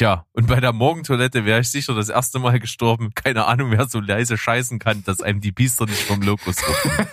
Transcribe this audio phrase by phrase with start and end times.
[0.00, 3.12] Tja, und bei der Morgentoilette wäre ich sicher das erste Mal gestorben.
[3.14, 7.06] Keine Ahnung, wer so leise scheißen kann, dass einem die Biester nicht vom Lokus rupfen.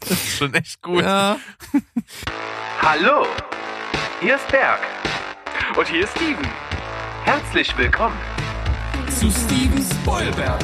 [0.00, 1.04] das ist schon echt gut.
[1.04, 1.36] Ja.
[2.82, 3.24] Hallo,
[4.20, 4.80] hier ist Berg.
[5.76, 6.48] Und hier ist Steven.
[7.22, 8.16] Herzlich willkommen.
[9.16, 10.60] Zu Steven Spoilberg.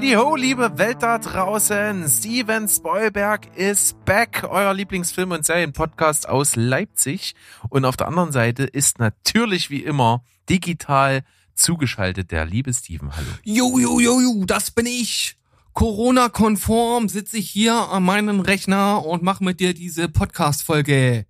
[0.00, 2.08] Heidi ho, liebe Welt da draußen.
[2.08, 7.34] Steven Spoilberg ist back, euer Lieblingsfilm- und Serienpodcast aus Leipzig.
[7.68, 13.14] Und auf der anderen Seite ist natürlich wie immer digital zugeschaltet der liebe Steven.
[13.14, 13.26] Hallo.
[13.44, 15.36] Jo, jo, jo, jo, das bin ich.
[15.74, 21.26] Corona-konform sitze ich hier an meinem Rechner und mache mit dir diese Podcast-Folge.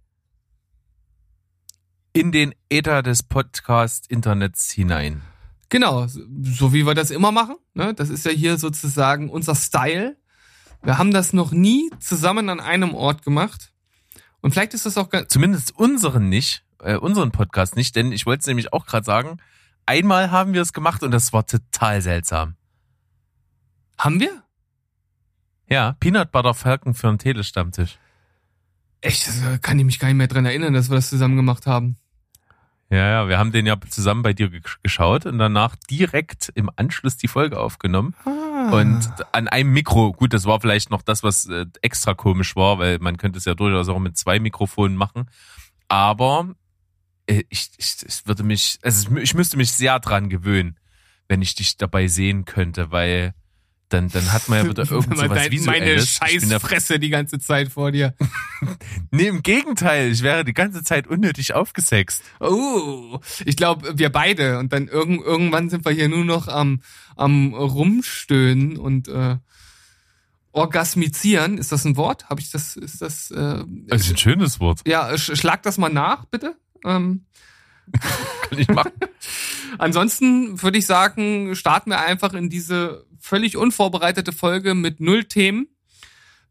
[2.12, 5.23] In den Äther des Podcast-Internets hinein.
[5.71, 7.57] Genau, so wie wir das immer machen.
[7.75, 7.95] Ne?
[7.95, 10.17] Das ist ja hier sozusagen unser Style.
[10.83, 13.73] Wir haben das noch nie zusammen an einem Ort gemacht.
[14.41, 15.29] Und vielleicht ist das auch ganz...
[15.29, 19.39] Zumindest unseren nicht, äh, unseren Podcast nicht, denn ich wollte es nämlich auch gerade sagen,
[19.87, 22.57] einmal haben wir es gemacht und das war total seltsam.
[23.97, 24.43] Haben wir?
[25.69, 27.98] Ja, Peanut Butter Falcon für einen Telestammtisch.
[29.03, 31.67] Echt, das kann ich mich gar nicht mehr dran erinnern, dass wir das zusammen gemacht
[31.67, 31.97] haben.
[32.91, 36.69] Ja, ja, wir haben den ja zusammen bei dir ge- geschaut und danach direkt im
[36.74, 38.16] Anschluss die Folge aufgenommen.
[38.24, 38.70] Ah.
[38.72, 42.80] Und an einem Mikro, gut, das war vielleicht noch das, was äh, extra komisch war,
[42.80, 45.30] weil man könnte es ja durchaus auch mit zwei Mikrofonen machen.
[45.86, 46.52] Aber
[47.27, 50.77] äh, ich, ich, ich würde mich, also ich müsste mich sehr dran gewöhnen,
[51.28, 53.34] wenn ich dich dabei sehen könnte, weil
[53.92, 56.18] dann, dann hat man ja wieder irgend sowas dein- Visuelles.
[56.20, 58.14] Meine Scheißfresse die ganze Zeit vor dir.
[59.11, 62.23] Nee, im Gegenteil, ich wäre die ganze Zeit unnötig aufgesext.
[62.40, 64.58] Oh, ich glaube, wir beide.
[64.58, 66.83] Und dann irgend, irgendwann sind wir hier nur noch am,
[67.17, 69.36] am Rumstöhnen und äh,
[70.52, 71.58] orgasmizieren.
[71.58, 72.29] Ist das ein Wort?
[72.29, 72.77] Habe ich das?
[72.77, 73.30] Ist das?
[73.30, 74.80] Äh, Das ist ein schönes Wort.
[74.86, 76.56] ja, sch schlag das mal nach, bitte.
[76.84, 77.24] Ähm,
[78.48, 78.92] Kann ich machen.
[79.78, 85.68] ansonsten würde ich sagen, starten wir einfach in diese völlig unvorbereitete Folge mit null Themen.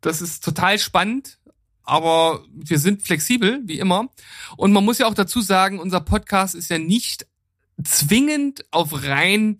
[0.01, 1.39] Das ist total spannend,
[1.83, 4.09] aber wir sind flexibel, wie immer.
[4.55, 7.27] Und man muss ja auch dazu sagen, unser Podcast ist ja nicht
[7.83, 9.57] zwingend auf rein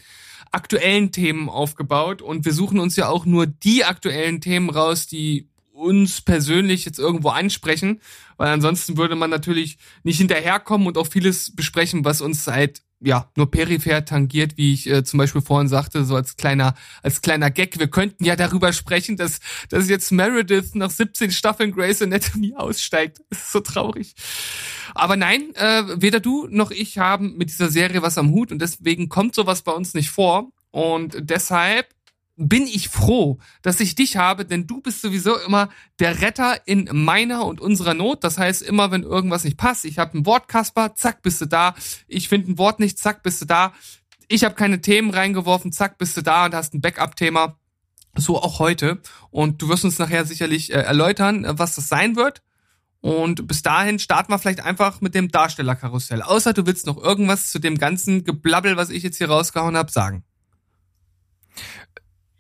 [0.51, 5.49] aktuellen Themen aufgebaut und wir suchen uns ja auch nur die aktuellen Themen raus, die
[5.79, 8.01] uns persönlich jetzt irgendwo ansprechen,
[8.37, 13.31] weil ansonsten würde man natürlich nicht hinterherkommen und auch vieles besprechen, was uns halt ja
[13.35, 17.49] nur peripher tangiert, wie ich äh, zum Beispiel vorhin sagte, so als kleiner als kleiner
[17.49, 17.79] Gag.
[17.79, 19.39] Wir könnten ja darüber sprechen, dass
[19.69, 23.19] dass jetzt Meredith nach 17 Staffeln Grey's Anatomy aussteigt.
[23.29, 24.15] Das ist so traurig.
[24.95, 28.59] Aber nein, äh, weder du noch ich haben mit dieser Serie was am Hut und
[28.59, 30.51] deswegen kommt sowas bei uns nicht vor.
[30.71, 31.87] Und deshalb
[32.39, 35.69] bin ich froh, dass ich dich habe, denn du bist sowieso immer
[35.99, 38.23] der Retter in meiner und unserer Not.
[38.23, 41.45] Das heißt, immer wenn irgendwas nicht passt, ich habe ein Wort, Kasper, zack, bist du
[41.45, 41.75] da.
[42.07, 43.73] Ich finde ein Wort nicht, zack, bist du da.
[44.29, 47.57] Ich habe keine Themen reingeworfen, zack, bist du da und hast ein Backup-Thema.
[48.15, 49.01] So auch heute.
[49.31, 52.41] Und du wirst uns nachher sicherlich äh, erläutern, äh, was das sein wird.
[53.01, 56.21] Und bis dahin starten wir vielleicht einfach mit dem Darstellerkarussell.
[56.21, 59.91] Außer du willst noch irgendwas zu dem ganzen Geblabbel, was ich jetzt hier rausgehauen habe,
[59.91, 60.23] sagen.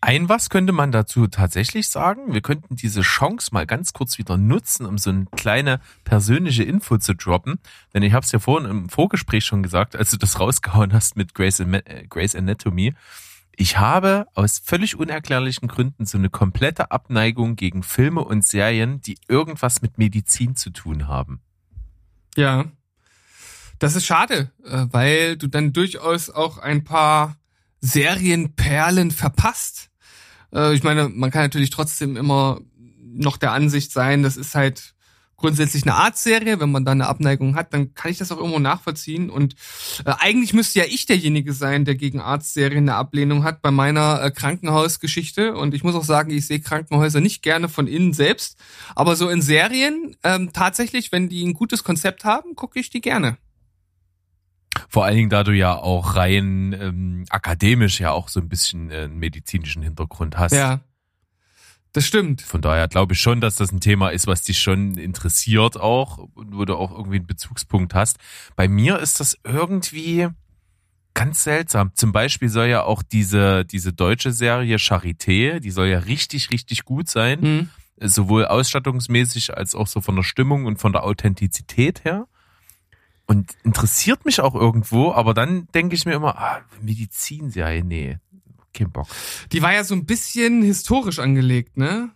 [0.01, 2.33] Ein was könnte man dazu tatsächlich sagen?
[2.33, 6.97] Wir könnten diese Chance mal ganz kurz wieder nutzen, um so eine kleine persönliche Info
[6.97, 7.59] zu droppen.
[7.93, 11.17] Denn ich habe es ja vorhin im Vorgespräch schon gesagt, als du das rausgehauen hast
[11.17, 12.93] mit Grace, äh, Grace Anatomy.
[13.57, 19.17] Ich habe aus völlig unerklärlichen Gründen so eine komplette Abneigung gegen Filme und Serien, die
[19.27, 21.41] irgendwas mit Medizin zu tun haben.
[22.37, 22.65] Ja.
[23.79, 27.35] Das ist schade, äh, weil du dann durchaus auch ein paar
[27.81, 29.88] Serienperlen verpasst.
[30.53, 32.61] Äh, Ich meine, man kann natürlich trotzdem immer
[33.11, 34.93] noch der Ansicht sein, das ist halt
[35.39, 36.59] grundsätzlich eine Arztserie.
[36.59, 39.29] Wenn man da eine Abneigung hat, dann kann ich das auch irgendwo nachvollziehen.
[39.29, 39.55] Und
[40.05, 44.21] äh, eigentlich müsste ja ich derjenige sein, der gegen Arztserien eine Ablehnung hat bei meiner
[44.21, 45.55] äh, Krankenhausgeschichte.
[45.55, 48.59] Und ich muss auch sagen, ich sehe Krankenhäuser nicht gerne von innen selbst.
[48.95, 53.01] Aber so in Serien, ähm, tatsächlich, wenn die ein gutes Konzept haben, gucke ich die
[53.01, 53.37] gerne.
[54.87, 58.91] Vor allen Dingen, da du ja auch rein ähm, akademisch ja auch so ein bisschen
[58.91, 60.53] äh, einen medizinischen Hintergrund hast.
[60.53, 60.81] Ja.
[61.91, 62.41] Das stimmt.
[62.41, 66.19] Von daher glaube ich schon, dass das ein Thema ist, was dich schon interessiert auch
[66.35, 68.17] und wo du auch irgendwie einen Bezugspunkt hast.
[68.55, 70.27] Bei mir ist das irgendwie
[71.15, 71.91] ganz seltsam.
[71.95, 76.85] Zum Beispiel soll ja auch diese, diese deutsche Serie Charité, die soll ja richtig, richtig
[76.85, 77.41] gut sein.
[77.41, 77.69] Hm.
[78.01, 82.27] Sowohl ausstattungsmäßig als auch so von der Stimmung und von der Authentizität her.
[83.29, 88.17] Und interessiert mich auch irgendwo, aber dann denke ich mir immer, ah, Medizinserie, nee,
[88.73, 89.07] kein Bock.
[89.51, 92.09] Die war ja so ein bisschen historisch angelegt, ne?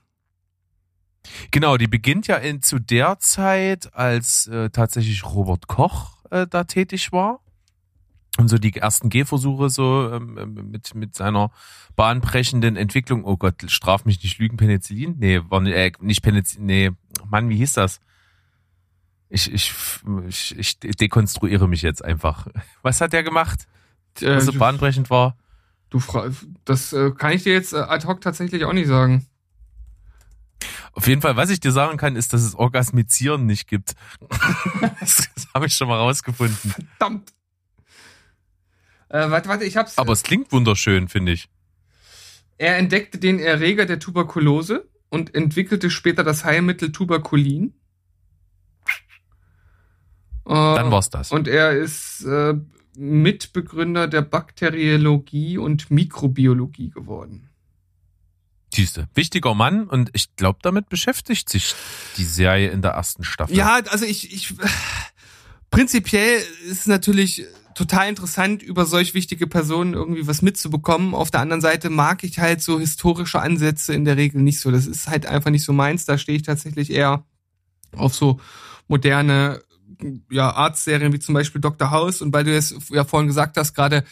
[1.52, 6.64] Genau, die beginnt ja in, zu der Zeit, als äh, tatsächlich Robert Koch äh, da
[6.64, 7.42] tätig war.
[8.40, 11.52] Und so die ersten Gehversuche so ähm, mit, mit seiner
[11.96, 13.24] bahnbrechenden Entwicklung.
[13.24, 15.18] Oh Gott, straf mich nicht Lügen, Penicillin?
[15.20, 16.92] Nee, war nicht, äh, nicht Penicillin, nee,
[17.30, 18.02] Mann, wie hieß das?
[19.34, 19.74] Ich, ich,
[20.28, 22.46] ich, ich dekonstruiere mich jetzt einfach.
[22.84, 23.68] Was hat der gemacht?
[24.22, 25.36] Äh, Was so bahnbrechend war?
[25.90, 26.00] Du
[26.66, 29.26] das äh, kann ich dir jetzt äh, ad hoc tatsächlich auch nicht sagen.
[30.94, 33.96] Auf jeden Fall, was ich dir sagen kann, ist, dass es Orgasmizieren nicht gibt.
[35.00, 36.72] das habe ich schon mal rausgefunden.
[36.98, 37.34] Verdammt.
[39.10, 39.98] Äh, warte, warte, ich hab's.
[39.98, 41.50] Aber es klingt wunderschön, finde ich.
[42.60, 47.74] Er entdeckte den Erreger der Tuberkulose und entwickelte später das Heilmittel Tuberkulin.
[50.46, 51.32] Dann war's das.
[51.32, 52.56] Und er ist äh,
[52.96, 57.50] Mitbegründer der Bakteriologie und Mikrobiologie geworden.
[58.74, 61.76] Siehste, wichtiger Mann und ich glaube, damit beschäftigt sich
[62.18, 63.56] die Serie in der ersten Staffel.
[63.56, 64.56] Ja, also ich, ich
[65.70, 71.14] prinzipiell ist es natürlich total interessant, über solch wichtige Personen irgendwie was mitzubekommen.
[71.14, 74.72] Auf der anderen Seite mag ich halt so historische Ansätze in der Regel nicht so.
[74.72, 76.06] Das ist halt einfach nicht so meins.
[76.06, 77.26] Da stehe ich tatsächlich eher
[77.96, 78.40] auf so
[78.88, 79.62] moderne
[80.30, 81.92] ja, Arztserien wie zum Beispiel Dr.
[81.92, 84.04] House und weil du es ja vorhin gesagt hast, gerade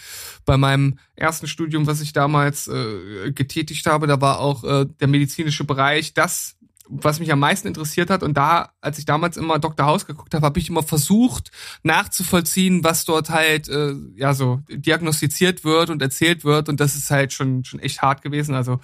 [0.45, 5.07] bei meinem ersten Studium, was ich damals äh, getätigt habe, da war auch äh, der
[5.07, 6.57] medizinische Bereich das,
[6.91, 8.21] was mich am meisten interessiert hat.
[8.21, 9.85] Und da, als ich damals immer Dr.
[9.85, 11.51] House geguckt habe, habe ich immer versucht
[11.83, 16.69] nachzuvollziehen, was dort halt äh, ja so diagnostiziert wird und erzählt wird.
[16.69, 18.55] Und das ist halt schon schon echt hart gewesen.
[18.55, 18.79] Also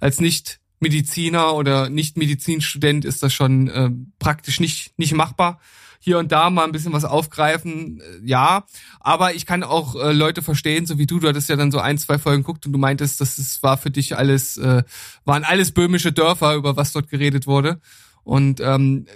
[0.00, 5.60] als nicht Mediziner oder nicht Medizinstudent ist das schon äh, praktisch nicht nicht machbar
[6.04, 8.64] hier und da mal ein bisschen was aufgreifen, äh, ja.
[8.98, 11.78] Aber ich kann auch äh, Leute verstehen, so wie du, du hattest ja dann so
[11.78, 14.82] ein, zwei Folgen geguckt und du meintest, das ist, war für dich alles, äh,
[15.24, 17.80] waren alles böhmische Dörfer, über was dort geredet wurde.
[18.24, 19.06] Und ähm,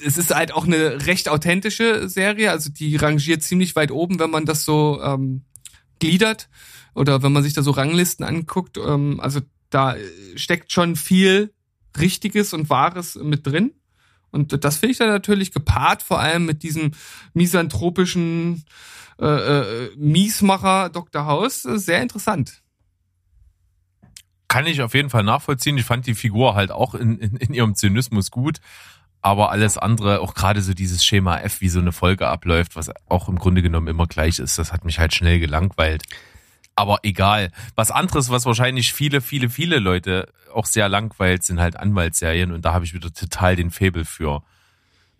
[0.00, 4.30] es ist halt auch eine recht authentische Serie, also die rangiert ziemlich weit oben, wenn
[4.30, 5.42] man das so ähm,
[5.98, 6.48] gliedert
[6.94, 8.78] oder wenn man sich da so Ranglisten anguckt.
[8.78, 9.96] Ähm, also da
[10.36, 11.52] steckt schon viel
[11.98, 13.72] Richtiges und Wahres mit drin.
[14.30, 16.92] Und das finde ich dann natürlich gepaart, vor allem mit diesem
[17.32, 18.64] misanthropischen
[19.20, 21.26] äh, äh, Miesmacher Dr.
[21.26, 22.62] House, äh, sehr interessant.
[24.46, 25.76] Kann ich auf jeden Fall nachvollziehen.
[25.76, 28.58] Ich fand die Figur halt auch in, in, in ihrem Zynismus gut.
[29.20, 32.90] Aber alles andere, auch gerade so dieses Schema F, wie so eine Folge abläuft, was
[33.08, 36.04] auch im Grunde genommen immer gleich ist, das hat mich halt schnell gelangweilt.
[36.78, 37.50] Aber egal.
[37.74, 42.64] Was anderes, was wahrscheinlich viele, viele, viele Leute auch sehr langweilt, sind halt Anwaltsserien und
[42.64, 44.42] da habe ich wieder total den Faible für.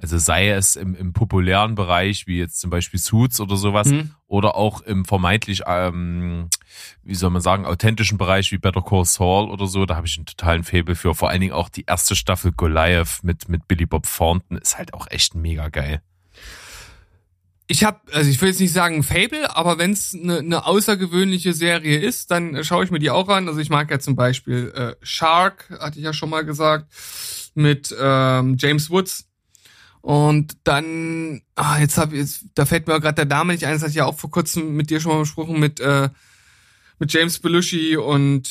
[0.01, 4.13] Also sei es im, im populären Bereich, wie jetzt zum Beispiel Suits oder sowas, Mhm.
[4.29, 6.49] oder auch im vermeintlich, ähm,
[7.03, 10.17] wie soll man sagen, authentischen Bereich wie Better Call Saul oder so, da habe ich
[10.17, 11.17] einen totalen Faible für.
[11.17, 14.95] Vor allen Dingen auch die erste Staffel Goliath mit, mit Billy Bob Thornton ist halt
[14.95, 16.01] auch echt mega geil.
[17.71, 21.53] Ich habe, also ich will jetzt nicht sagen Fable, aber wenn es eine ne außergewöhnliche
[21.53, 23.47] Serie ist, dann äh, schaue ich mir die auch an.
[23.47, 26.91] Also ich mag ja zum Beispiel äh, Shark, hatte ich ja schon mal gesagt,
[27.55, 29.27] mit ähm, James Woods.
[30.01, 33.83] Und dann, ah, jetzt hab jetzt, da fällt mir gerade der Name nicht ein, das
[33.83, 36.09] hatte ich ja auch vor kurzem mit dir schon mal besprochen, mit, äh,
[36.99, 38.49] mit James Belushi und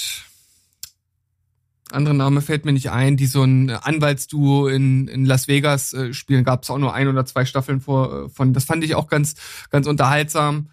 [1.92, 6.14] andere Name fällt mir nicht ein, die so ein Anwaltsduo in, in Las Vegas äh,
[6.14, 6.44] spielen.
[6.44, 8.54] Gab es auch nur ein oder zwei Staffeln vor, äh, von.
[8.54, 9.36] Das fand ich auch ganz,
[9.70, 10.70] ganz unterhaltsam.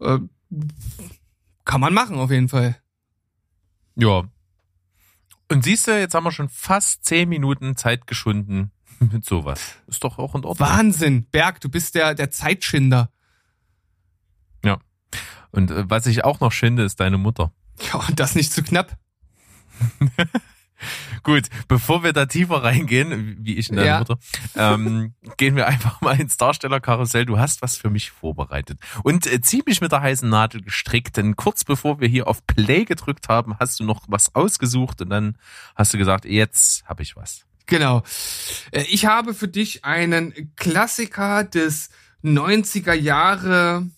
[0.00, 0.18] Äh,
[1.64, 2.76] kann man machen, auf jeden Fall.
[3.96, 4.24] Ja.
[5.50, 9.76] Und siehst du, jetzt haben wir schon fast zehn Minuten Zeit geschunden mit sowas.
[9.86, 10.68] Ist doch auch in Ordnung.
[10.68, 13.10] Wahnsinn, Berg, du bist der, der Zeitschinder.
[14.64, 14.78] Ja.
[15.50, 17.52] Und äh, was ich auch noch schinde, ist deine Mutter.
[17.92, 18.96] Ja, und das nicht zu knapp.
[21.22, 23.98] Gut, bevor wir da tiefer reingehen, wie ich und deine Ja.
[24.00, 24.18] Mutter,
[24.56, 27.24] ähm, gehen wir einfach mal ins Darstellerkarussell.
[27.24, 28.78] Du hast was für mich vorbereitet.
[29.02, 32.84] Und äh, ziemlich mit der heißen Nadel gestrickt, denn kurz bevor wir hier auf Play
[32.84, 35.38] gedrückt haben, hast du noch was ausgesucht und dann
[35.74, 37.46] hast du gesagt, jetzt habe ich was.
[37.66, 38.02] Genau.
[38.72, 41.88] Äh, Ich habe für dich einen Klassiker des
[42.22, 43.88] 90er Jahre,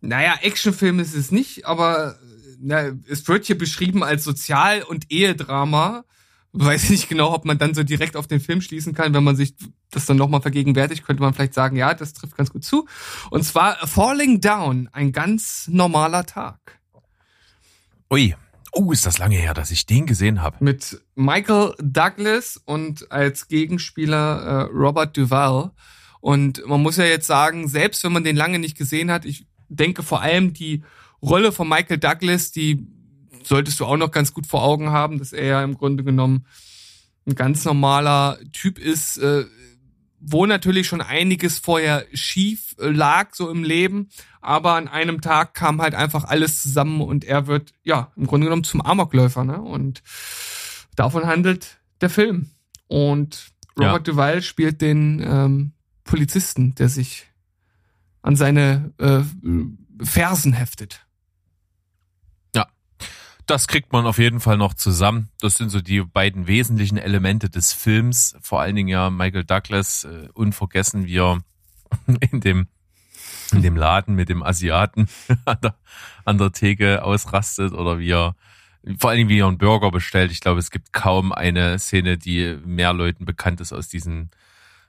[0.00, 2.16] naja, Actionfilm ist es nicht, aber
[2.62, 6.04] na, es wird hier beschrieben als Sozial- und Ehedrama
[6.54, 9.14] Weiß nicht genau, ob man dann so direkt auf den Film schließen kann.
[9.14, 9.54] Wenn man sich
[9.90, 12.86] das dann nochmal vergegenwärtigt, könnte man vielleicht sagen, ja, das trifft ganz gut zu.
[13.30, 16.78] Und zwar Falling Down, ein ganz normaler Tag.
[18.10, 18.34] Ui,
[18.72, 20.58] oh, ist das lange her, dass ich den gesehen habe.
[20.60, 25.70] Mit Michael Douglas und als Gegenspieler äh, Robert Duvall.
[26.20, 29.46] Und man muss ja jetzt sagen, selbst wenn man den lange nicht gesehen hat, ich
[29.70, 30.84] denke vor allem die
[31.22, 32.86] Rolle von Michael Douglas, die
[33.42, 36.46] solltest du auch noch ganz gut vor Augen haben, dass er ja im Grunde genommen
[37.26, 39.44] ein ganz normaler Typ ist, äh,
[40.20, 44.08] wo natürlich schon einiges vorher schief äh, lag, so im Leben,
[44.40, 48.46] aber an einem Tag kam halt einfach alles zusammen und er wird, ja, im Grunde
[48.46, 49.60] genommen zum Amokläufer, ne?
[49.60, 50.02] Und
[50.96, 52.50] davon handelt der Film.
[52.88, 54.12] Und Robert ja.
[54.12, 55.72] Duval spielt den ähm,
[56.04, 57.26] Polizisten, der sich
[58.22, 59.22] an seine äh,
[60.04, 61.06] Fersen heftet
[63.46, 65.28] das kriegt man auf jeden Fall noch zusammen.
[65.40, 68.36] Das sind so die beiden wesentlichen Elemente des Films.
[68.40, 71.40] Vor allen Dingen ja Michael Douglas, äh, unvergessen, wie er
[72.30, 72.68] in dem,
[73.52, 75.08] in dem Laden mit dem Asiaten
[75.44, 75.76] an der,
[76.24, 78.34] an der Theke ausrastet oder wie er,
[78.98, 80.30] vor allen Dingen wie er einen Burger bestellt.
[80.30, 84.30] Ich glaube, es gibt kaum eine Szene, die mehr Leuten bekannt ist aus diesem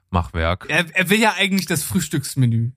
[0.10, 0.68] Machwerk.
[0.70, 2.72] Er, er will ja eigentlich das Frühstücksmenü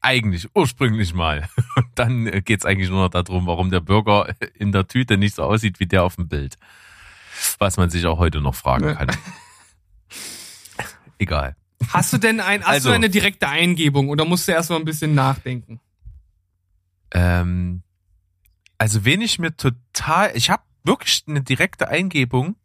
[0.00, 1.48] eigentlich ursprünglich mal.
[1.76, 5.44] Und dann geht's eigentlich nur noch darum, warum der Burger in der Tüte nicht so
[5.44, 6.56] aussieht wie der auf dem Bild.
[7.58, 9.10] Was man sich auch heute noch fragen kann.
[11.18, 11.56] Egal.
[11.88, 14.76] Hast du denn ein, hast also, du eine direkte Eingebung oder musst du erst mal
[14.76, 15.80] ein bisschen nachdenken?
[17.12, 17.82] Ähm,
[18.78, 22.56] also wenn ich mir total, ich habe wirklich eine direkte Eingebung,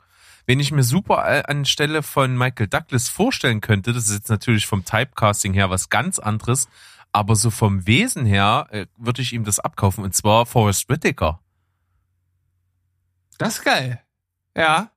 [0.46, 4.86] wenn ich mir super anstelle von Michael Douglas vorstellen könnte, das ist jetzt natürlich vom
[4.86, 6.68] Typecasting her was ganz anderes,
[7.16, 10.04] aber so vom Wesen her äh, würde ich ihm das abkaufen.
[10.04, 11.40] Und zwar Forrest Whitaker.
[13.38, 14.02] Das ist geil.
[14.56, 14.92] Ja.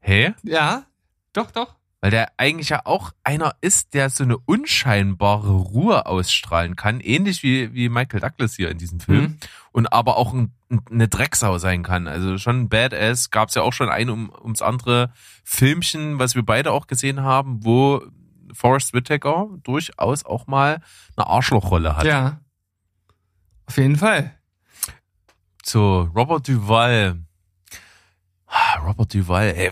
[0.00, 0.32] Hä?
[0.42, 0.86] Ja.
[1.34, 1.74] Doch, doch.
[2.00, 7.00] Weil der eigentlich ja auch einer ist, der so eine unscheinbare Ruhe ausstrahlen kann.
[7.00, 9.22] Ähnlich wie, wie Michael Douglas hier in diesem Film.
[9.22, 9.38] Mhm.
[9.72, 10.52] Und aber auch ein,
[10.90, 12.08] eine Drecksau sein kann.
[12.08, 13.30] Also schon Badass.
[13.30, 15.12] Gab es ja auch schon ein um, ums andere
[15.44, 18.02] Filmchen, was wir beide auch gesehen haben, wo
[18.54, 20.80] Forrest Whitaker durchaus auch mal
[21.16, 22.04] eine Arschlochrolle hat.
[22.04, 22.40] Ja.
[23.66, 24.34] Auf jeden Fall.
[25.64, 27.18] So, Robert Duval.
[28.84, 29.70] Robert Duval, ey,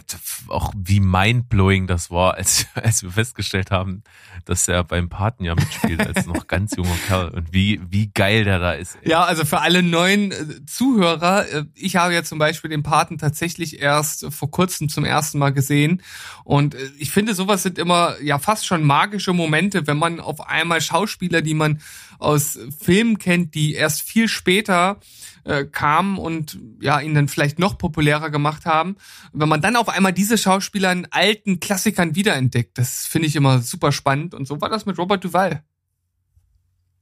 [0.49, 4.03] auch wie mindblowing das war, als, als wir festgestellt haben,
[4.45, 8.45] dass er beim Paten ja mitspielt, als noch ganz junger Kerl und wie, wie geil
[8.45, 8.97] der da ist.
[9.03, 9.11] Ey.
[9.11, 13.19] Ja, also für alle neuen äh, Zuhörer, äh, ich habe ja zum Beispiel den Paten
[13.19, 16.03] tatsächlich erst vor kurzem zum ersten Mal gesehen
[16.45, 20.41] und äh, ich finde, sowas sind immer ja fast schon magische Momente, wenn man auf
[20.49, 21.81] einmal Schauspieler, die man
[22.19, 24.99] aus Filmen kennt, die erst viel später
[25.45, 28.97] äh, kamen und ja ihn dann vielleicht noch populärer gemacht haben.
[29.33, 33.61] Wenn man dann auf einmal diese Schauspieler in alten Klassikern wiederentdeckt, das finde ich immer
[33.61, 34.35] super spannend.
[34.35, 35.65] Und so war das mit Robert Duval.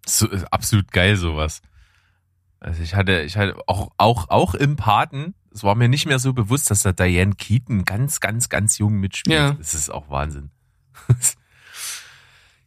[0.06, 1.62] So, absolut geil sowas.
[2.60, 6.18] Also ich hatte, ich hatte auch, auch, auch im Paten, es war mir nicht mehr
[6.18, 9.36] so bewusst, dass da Diane Keaton ganz, ganz, ganz jung mitspielt.
[9.36, 9.52] Ja.
[9.52, 10.50] Das ist auch Wahnsinn.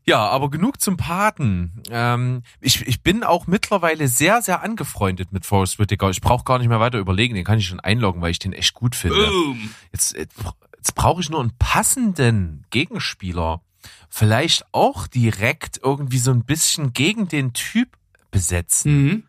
[0.06, 1.82] Ja, aber genug zum Paten.
[1.90, 6.10] Ähm, ich, ich bin auch mittlerweile sehr, sehr angefreundet mit Forrest Whitaker.
[6.10, 7.36] Ich brauche gar nicht mehr weiter überlegen.
[7.36, 9.26] Den kann ich schon einloggen, weil ich den echt gut finde.
[9.26, 9.70] Boom.
[9.94, 13.62] Jetzt, jetzt brauche ich nur einen passenden Gegenspieler.
[14.10, 17.98] Vielleicht auch direkt irgendwie so ein bisschen gegen den Typ
[18.30, 19.04] besetzen.
[19.06, 19.24] Mhm.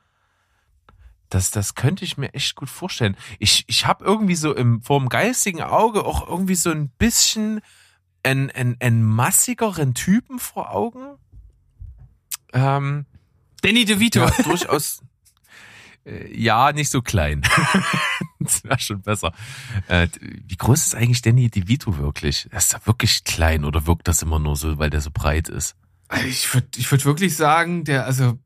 [1.31, 3.17] Das, das könnte ich mir echt gut vorstellen.
[3.39, 7.61] Ich, ich habe irgendwie so im, vor dem geistigen Auge auch irgendwie so ein bisschen
[8.25, 11.17] einen, einen, einen massigeren Typen vor Augen.
[12.53, 13.07] Ähm,
[13.63, 14.21] Danny DeVito.
[14.21, 15.03] Ja, durchaus.
[16.07, 17.41] Äh, ja, nicht so klein.
[18.39, 19.33] das wäre schon besser.
[19.89, 22.47] Äh, wie groß ist eigentlich Danny DeVito wirklich?
[22.51, 25.49] Er ist da wirklich klein oder wirkt das immer nur so, weil der so breit
[25.49, 25.77] ist?
[26.09, 28.39] Also ich würde ich würd wirklich sagen, der, also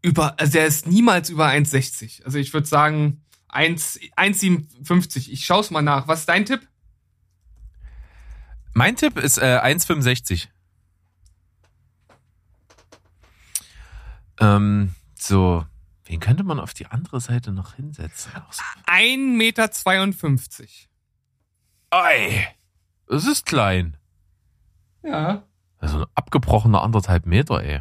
[0.00, 2.24] über, also der ist niemals über 1,60.
[2.24, 5.28] Also ich würde sagen 1,57.
[5.28, 6.08] Ich schaue es mal nach.
[6.08, 6.60] Was ist dein Tipp?
[8.74, 10.48] Mein Tipp ist äh, 1,65.
[14.40, 15.66] Ähm, so,
[16.04, 18.32] wen könnte man auf die andere Seite noch hinsetzen?
[18.86, 19.70] 1,52 Meter.
[21.90, 22.48] Ei,
[23.06, 23.98] das ist klein.
[25.02, 25.44] Ja.
[25.78, 27.80] Also ein abgebrochener anderthalb Meter, ey.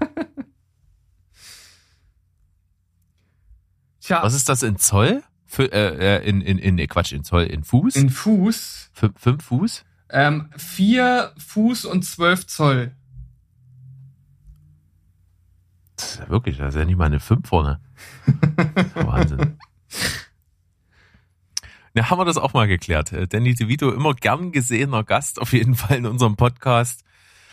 [4.01, 4.23] Tja.
[4.23, 5.23] Was ist das in Zoll?
[5.45, 7.95] Für, äh, äh in, in, in, Quatsch, in Zoll, in Fuß?
[7.95, 8.89] In Fuß.
[8.93, 9.85] Fünf, fünf Fuß?
[10.11, 12.91] Ähm, vier Fuß und zwölf Zoll.
[15.95, 17.79] Das ist ja wirklich, das ist ja nicht mal eine 5 vorne.
[18.95, 19.57] Wahnsinn.
[21.93, 23.11] Ja, haben wir das auch mal geklärt.
[23.11, 27.03] Äh, Danny DeVito, immer gern gesehener Gast auf jeden Fall in unserem Podcast.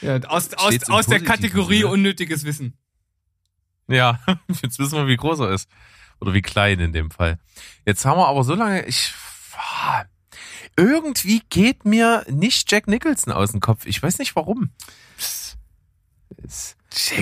[0.01, 1.89] Ja, aus, aus, aus der Kategorie Sinne.
[1.89, 2.79] unnötiges Wissen.
[3.89, 4.21] Ja,
[4.63, 5.69] jetzt wissen wir, wie groß er ist.
[6.21, 7.39] Oder wie klein in dem Fall.
[7.85, 9.13] Jetzt haben wir aber so lange, ich,
[10.79, 13.85] irgendwie geht mir nicht Jack Nicholson aus dem Kopf.
[13.85, 14.71] Ich weiß nicht warum.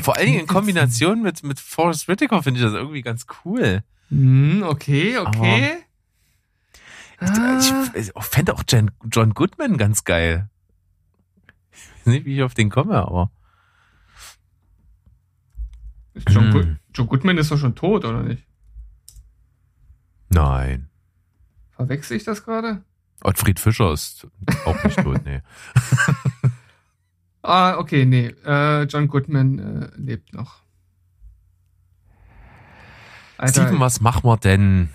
[0.02, 3.82] Vor allen Dingen in Kombination mit, mit Forrest Whitaker finde ich das irgendwie ganz cool.
[4.10, 5.78] Mm, okay, okay.
[7.18, 7.58] Aber
[7.94, 10.50] ich, ich fände auch John, John Goodman ganz geil.
[11.72, 13.30] Ich weiß nicht, wie ich auf den komme, aber.
[16.28, 16.78] John, hm.
[16.94, 18.44] John Goodman ist doch schon tot, oder nicht?
[20.28, 20.90] Nein.
[21.72, 22.84] Verwechsel ich das gerade?
[23.22, 24.26] Ottfried Fischer ist
[24.64, 25.40] auch nicht tot, nee.
[27.42, 28.34] ah, okay, nee.
[28.44, 30.60] Äh, John Goodman äh, lebt noch.
[33.38, 34.90] Alter, Steven, was machen wir denn?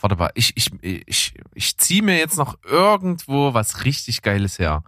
[0.00, 4.82] Warte mal, ich, ich, ich, ich ziehe mir jetzt noch irgendwo was richtig Geiles her.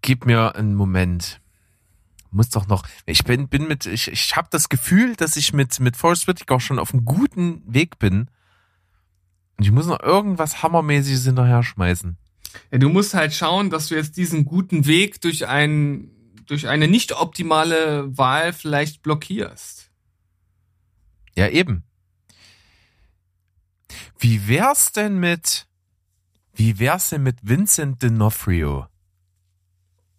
[0.00, 1.40] Gib mir einen Moment.
[2.30, 2.86] Muss doch noch.
[3.04, 6.60] Ich bin, bin mit, ich, ich habe das Gefühl, dass ich mit, mit Forrest Whitaker
[6.60, 8.28] schon auf einem guten Weg bin.
[9.62, 12.16] Und ich muss noch irgendwas Hammermäßiges hinterher schmeißen.
[12.72, 16.10] Ja, du musst halt schauen, dass du jetzt diesen guten Weg durch ein,
[16.48, 19.88] durch eine nicht optimale Wahl vielleicht blockierst.
[21.36, 21.84] Ja, eben.
[24.18, 25.68] Wie wär's denn mit,
[26.52, 28.88] wie wär's denn mit Vincent D'Onofrio?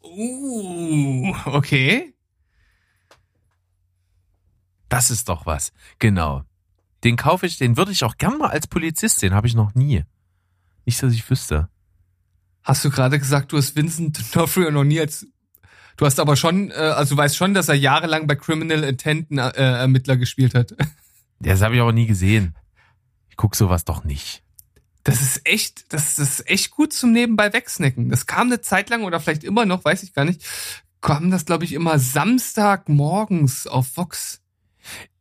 [0.02, 2.14] Uh, okay.
[4.88, 5.74] Das ist doch was.
[6.00, 6.46] Genau.
[7.04, 9.76] Den kaufe ich, den würde ich auch gern mal als Polizist sehen, habe ich noch
[9.76, 10.04] nie.
[10.86, 11.70] Nicht, dass ich wüsste.
[12.64, 15.28] Hast du gerade gesagt, du hast Vincent D'Onofrio noch nie als
[15.96, 19.32] Du hast aber schon, äh, also du weißt schon, dass er jahrelang bei Criminal Intent
[19.32, 20.76] äh, Ermittler gespielt hat.
[21.40, 22.56] Das habe ich aber nie gesehen.
[23.30, 24.44] Ich guck sowas doch nicht.
[25.04, 28.10] Das ist echt, das ist echt gut zum nebenbei wegsnacken.
[28.10, 30.42] Das kam eine Zeit lang oder vielleicht immer noch, weiß ich gar nicht,
[31.02, 34.43] kam das glaube ich immer Samstagmorgens auf Vox.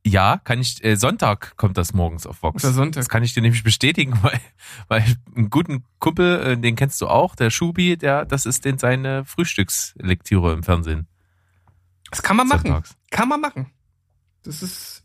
[0.04, 2.64] Ja, kann ich, äh, Sonntag kommt das morgens auf Vox.
[2.64, 3.00] Oder Sonntag.
[3.00, 4.40] Das kann ich dir nämlich bestätigen, weil,
[4.88, 5.04] weil
[5.36, 9.24] einen guten Kumpel, äh, den kennst du auch, der Schubi, der, das ist den seine
[9.24, 11.06] Frühstückslektüre im Fernsehen.
[12.10, 12.90] Das kann man Sonntags.
[12.90, 13.00] machen.
[13.10, 13.70] Kann man machen.
[14.42, 15.04] Das ist.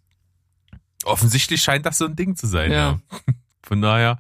[1.06, 2.78] Offensichtlich scheint das so ein Ding zu sein, ja.
[2.78, 3.00] ja.
[3.64, 4.20] Von daher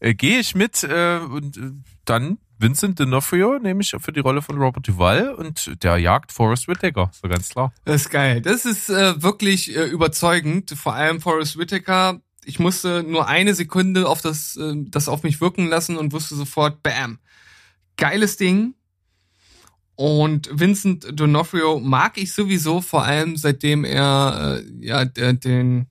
[0.00, 1.72] äh, gehe ich mit äh, und äh,
[2.04, 7.10] dann Vincent D'Onofrio, nämlich für die Rolle von Robert Duval und der jagt Forrest Whitaker,
[7.12, 7.72] so ganz klar.
[7.84, 8.40] Das ist geil.
[8.40, 10.70] Das ist äh, wirklich äh, überzeugend.
[10.70, 12.20] Vor allem Forrest Whitaker.
[12.44, 16.34] Ich musste nur eine Sekunde auf das, äh, das auf mich wirken lassen und wusste
[16.36, 17.18] sofort, bam.
[17.96, 18.74] Geiles Ding.
[19.94, 25.86] Und Vincent D'Onofrio mag ich sowieso, vor allem seitdem er äh, ja den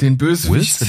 [0.00, 0.86] den Bösewicht,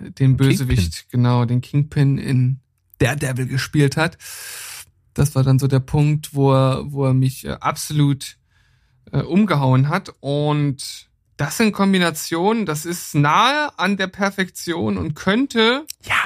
[0.00, 1.08] den Bösewicht, Kingpin.
[1.10, 2.60] genau, den Kingpin in
[2.98, 4.18] Daredevil gespielt hat.
[5.14, 8.36] Das war dann so der Punkt, wo er, wo er mich äh, absolut
[9.12, 10.12] äh, umgehauen hat.
[10.20, 16.16] Und das in Kombination, das ist nahe an der Perfektion und könnte, ja,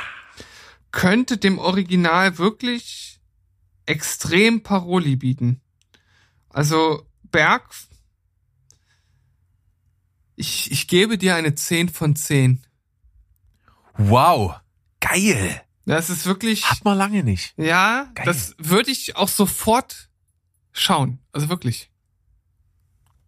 [0.90, 3.20] könnte dem Original wirklich
[3.86, 5.60] extrem Paroli bieten.
[6.48, 7.62] Also Berg,
[10.36, 12.64] ich, ich gebe dir eine 10 von 10.
[13.96, 14.56] Wow,
[15.00, 15.62] geil.
[15.84, 16.70] Das ist wirklich.
[16.70, 17.54] Hat man lange nicht.
[17.56, 18.26] Ja, Geil.
[18.26, 20.08] das würde ich auch sofort
[20.72, 21.18] schauen.
[21.32, 21.90] Also wirklich.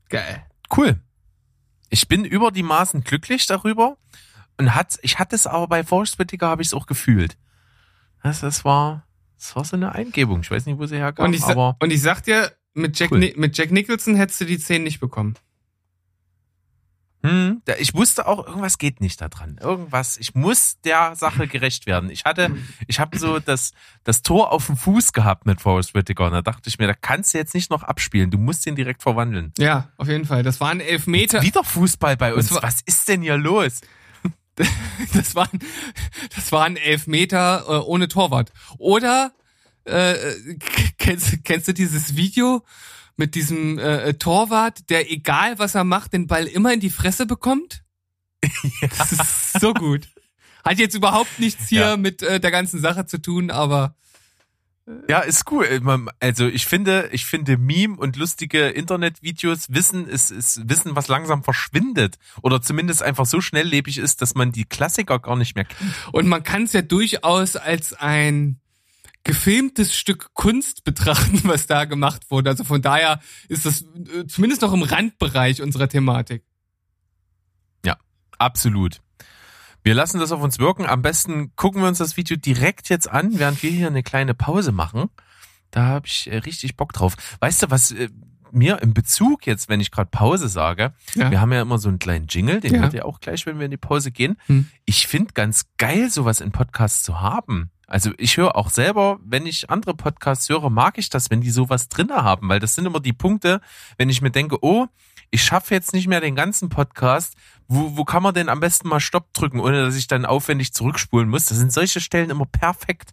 [0.09, 0.47] Geil.
[0.75, 1.01] Cool.
[1.91, 3.99] Ich bin über die Maßen glücklich darüber
[4.57, 7.37] und hat, ich hatte es aber bei Forrest Whitaker habe ich es auch gefühlt.
[8.23, 10.41] Das, das war, das war so eine Eingebung.
[10.41, 11.27] Ich weiß nicht, wo sie herkam.
[11.27, 13.33] Und ich, aber und ich sag dir, mit Jack, cool.
[13.37, 15.35] mit Jack Nicholson hättest du die 10 nicht bekommen.
[17.25, 19.57] Hm, ich wusste auch, irgendwas geht nicht da dran.
[19.59, 22.11] Irgendwas, ich muss der Sache gerecht werden.
[22.11, 22.55] Ich hatte,
[22.87, 23.73] ich habe so das,
[24.05, 26.93] das Tor auf dem Fuß gehabt mit Forrest Whitaker und da dachte ich mir, da
[26.93, 29.55] kannst du jetzt nicht noch abspielen, du musst den direkt verwandeln.
[29.57, 30.43] Ja, auf jeden Fall.
[30.43, 31.39] Das waren elf Meter.
[31.39, 32.53] Jetzt wieder Fußball bei uns.
[32.53, 33.81] War, Was ist denn hier los?
[35.15, 35.61] das waren,
[36.37, 38.53] das waren elf Meter äh, ohne Torwart.
[38.77, 39.33] Oder
[39.85, 40.15] äh,
[40.99, 42.63] kennst, kennst du dieses Video?
[43.17, 46.91] Mit diesem äh, äh, Torwart, der egal was er macht, den Ball immer in die
[46.91, 47.83] Fresse bekommt.
[48.81, 48.89] Ja.
[48.99, 50.07] Das ist so gut.
[50.65, 51.97] Hat jetzt überhaupt nichts hier ja.
[51.97, 53.97] mit äh, der ganzen Sache zu tun, aber
[54.87, 55.67] äh, ja, ist cool.
[56.21, 61.43] Also ich finde, ich finde Meme und lustige Internetvideos Wissen ist, ist Wissen, was langsam
[61.43, 65.95] verschwindet oder zumindest einfach so schnelllebig ist, dass man die Klassiker gar nicht mehr kennt.
[66.13, 68.61] Und man kann es ja durchaus als ein
[69.25, 72.51] gefilmtes Stück Kunst betrachten, was da gemacht wurde.
[72.51, 76.45] Also von daher ist das äh, zumindest noch im Randbereich unserer Thematik.
[77.85, 77.97] Ja,
[78.39, 79.01] Absolut.
[79.83, 80.87] Wir lassen das auf uns wirken.
[80.87, 84.33] Am besten gucken wir uns das Video direkt jetzt an, während wir hier eine kleine
[84.33, 85.11] Pause machen.
[85.71, 87.17] Da habe ich äh, richtig Bock drauf.
[87.41, 88.09] Weißt du, was äh,
[88.51, 91.31] mir im Bezug jetzt, wenn ich gerade Pause sage, Ja.
[91.31, 92.81] wir haben ja immer so einen kleinen Jingle, den Ja.
[92.81, 94.39] hört ihr auch gleich, wenn wir in die Pause gehen.
[94.47, 94.69] Hm.
[94.87, 97.71] Ich finde ganz geil, sowas in Podcasts zu haben.
[97.87, 101.51] Also ich höre auch selber, wenn ich andere Podcasts höre, mag ich das, wenn die
[101.51, 103.61] sowas drinne haben, weil das sind immer die Punkte,
[103.99, 104.87] wenn ich mir denke, oh,
[105.31, 107.35] ich schaffe jetzt nicht mehr den ganzen Podcast,
[107.67, 110.73] wo, wo kann man denn am besten mal Stopp drücken, ohne dass ich dann aufwendig
[110.73, 111.47] zurückspulen muss?
[111.47, 113.11] Das sind solche Stellen immer perfekt.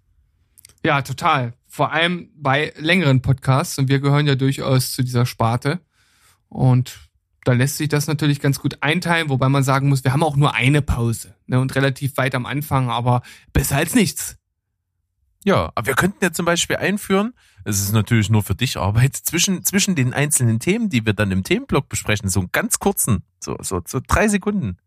[0.84, 1.54] Ja, total.
[1.68, 5.80] Vor allem bei längeren Podcasts und wir gehören ja durchaus zu dieser Sparte.
[6.50, 7.10] Und
[7.44, 10.36] da lässt sich das natürlich ganz gut einteilen, wobei man sagen muss, wir haben auch
[10.36, 13.22] nur eine Pause ne, und relativ weit am Anfang, aber
[13.54, 14.38] besser als nichts.
[15.44, 19.16] Ja, aber wir könnten ja zum Beispiel einführen, es ist natürlich nur für dich Arbeit,
[19.16, 23.24] zwischen, zwischen den einzelnen Themen, die wir dann im Themenblock besprechen, so einen ganz kurzen,
[23.40, 24.78] so, so, so drei Sekunden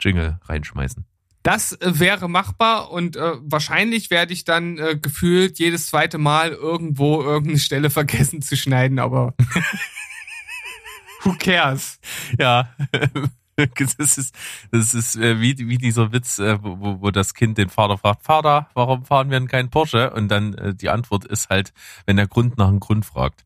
[0.00, 1.04] Jingle reinschmeißen.
[1.42, 6.52] Das äh, wäre machbar und äh, wahrscheinlich werde ich dann äh, gefühlt jedes zweite Mal
[6.52, 9.34] irgendwo irgendeine Stelle vergessen zu schneiden, aber
[11.22, 11.98] who cares?
[12.38, 12.74] Ja,
[13.98, 14.34] das ist,
[14.70, 18.22] das ist äh, wie, wie dieser Witz, äh, wo, wo- das Kind den Vater fragt,
[18.24, 20.10] Vater, warum fahren wir denn keinen Porsche?
[20.10, 21.72] Und dann äh, die Antwort ist halt,
[22.06, 23.44] wenn der Grund nach einem Grund fragt.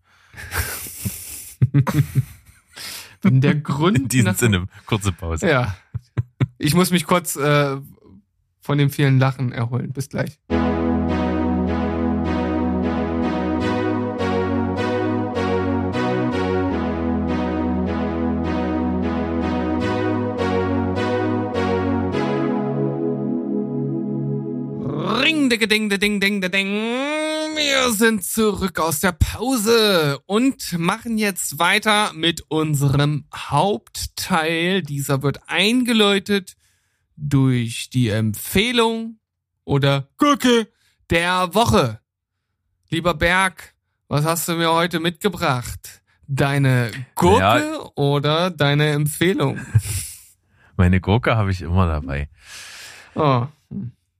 [3.22, 5.48] Wenn der Grund In diesem nach- Sinne, kurze Pause.
[5.48, 5.74] Ja.
[6.58, 7.76] Ich muss mich kurz äh,
[8.60, 9.92] von dem vielen Lachen erholen.
[9.92, 10.38] Bis gleich.
[25.50, 26.68] Dicke, ding, de, ding, ding, de, ding.
[27.54, 34.82] Wir sind zurück aus der Pause und machen jetzt weiter mit unserem Hauptteil.
[34.82, 36.56] Dieser wird eingeläutet
[37.16, 39.18] durch die Empfehlung
[39.64, 40.68] oder Gurke
[41.10, 42.00] der Woche.
[42.90, 43.74] Lieber Berg,
[44.08, 46.02] was hast du mir heute mitgebracht?
[46.28, 47.90] Deine Gurke Ja.
[47.94, 49.60] oder deine Empfehlung?
[50.76, 52.28] Meine Gurke habe ich immer dabei.
[53.14, 53.46] Oh.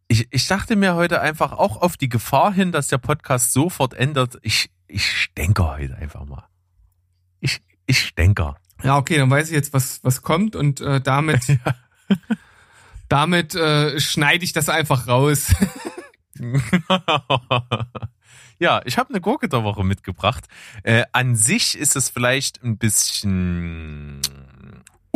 [0.09, 3.95] Ich, ich dachte mir heute einfach auch auf die Gefahr hin, dass der Podcast sofort
[3.95, 4.39] ändert.
[4.43, 6.47] Ich, ich stänker heute einfach mal.
[7.41, 8.57] Ich, ich stänker.
[8.83, 11.41] Ja, okay, dann weiß ich jetzt, was, was kommt und äh, damit,
[13.09, 15.53] damit äh, schneide ich das einfach raus.
[18.59, 20.47] ja, ich habe eine Gurke der Woche mitgebracht.
[20.85, 24.21] Äh, an sich ist es vielleicht ein bisschen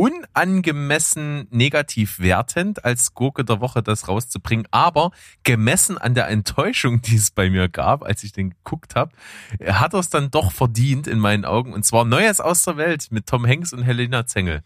[0.01, 5.11] unangemessen negativ wertend, als Gurke der Woche das rauszubringen, aber
[5.43, 9.13] gemessen an der Enttäuschung, die es bei mir gab, als ich den geguckt habe,
[9.63, 11.75] hat er es dann doch verdient in meinen Augen.
[11.75, 14.63] Und zwar Neues aus der Welt mit Tom Hanks und Helena Zengel.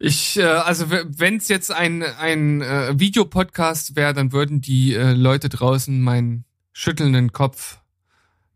[0.00, 5.12] Ich, äh, also wenn es jetzt ein, ein äh, Videopodcast wäre, dann würden die äh,
[5.12, 7.78] Leute draußen meinen schüttelnden Kopf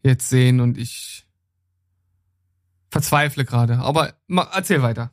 [0.02, 1.21] jetzt sehen und ich
[2.92, 3.78] verzweifle gerade.
[3.78, 4.12] Aber
[4.52, 5.10] erzähl weiter.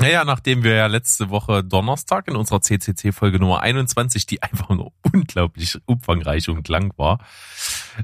[0.00, 4.92] Naja, nachdem wir ja letzte Woche Donnerstag in unserer CCC-Folge Nummer 21, die einfach nur
[5.12, 7.18] unglaublich umfangreich und lang war,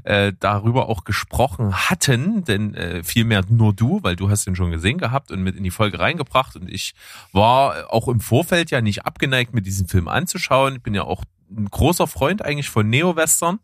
[0.03, 4.69] äh, darüber auch gesprochen hatten, denn äh, vielmehr nur du, weil du hast ihn schon
[4.69, 6.93] gesehen gehabt und mit in die Folge reingebracht und ich
[7.31, 10.75] war auch im Vorfeld ja nicht abgeneigt, mir diesen Film anzuschauen.
[10.75, 13.59] Ich bin ja auch ein großer Freund eigentlich von Neo-Western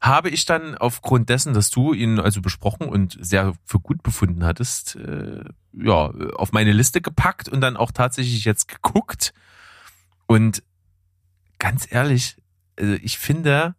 [0.00, 4.44] habe ich dann aufgrund dessen, dass du ihn also besprochen und sehr für gut befunden
[4.44, 9.34] hattest, äh, ja, auf meine Liste gepackt und dann auch tatsächlich jetzt geguckt.
[10.26, 10.62] Und
[11.58, 12.36] ganz ehrlich,
[12.78, 13.74] also ich finde,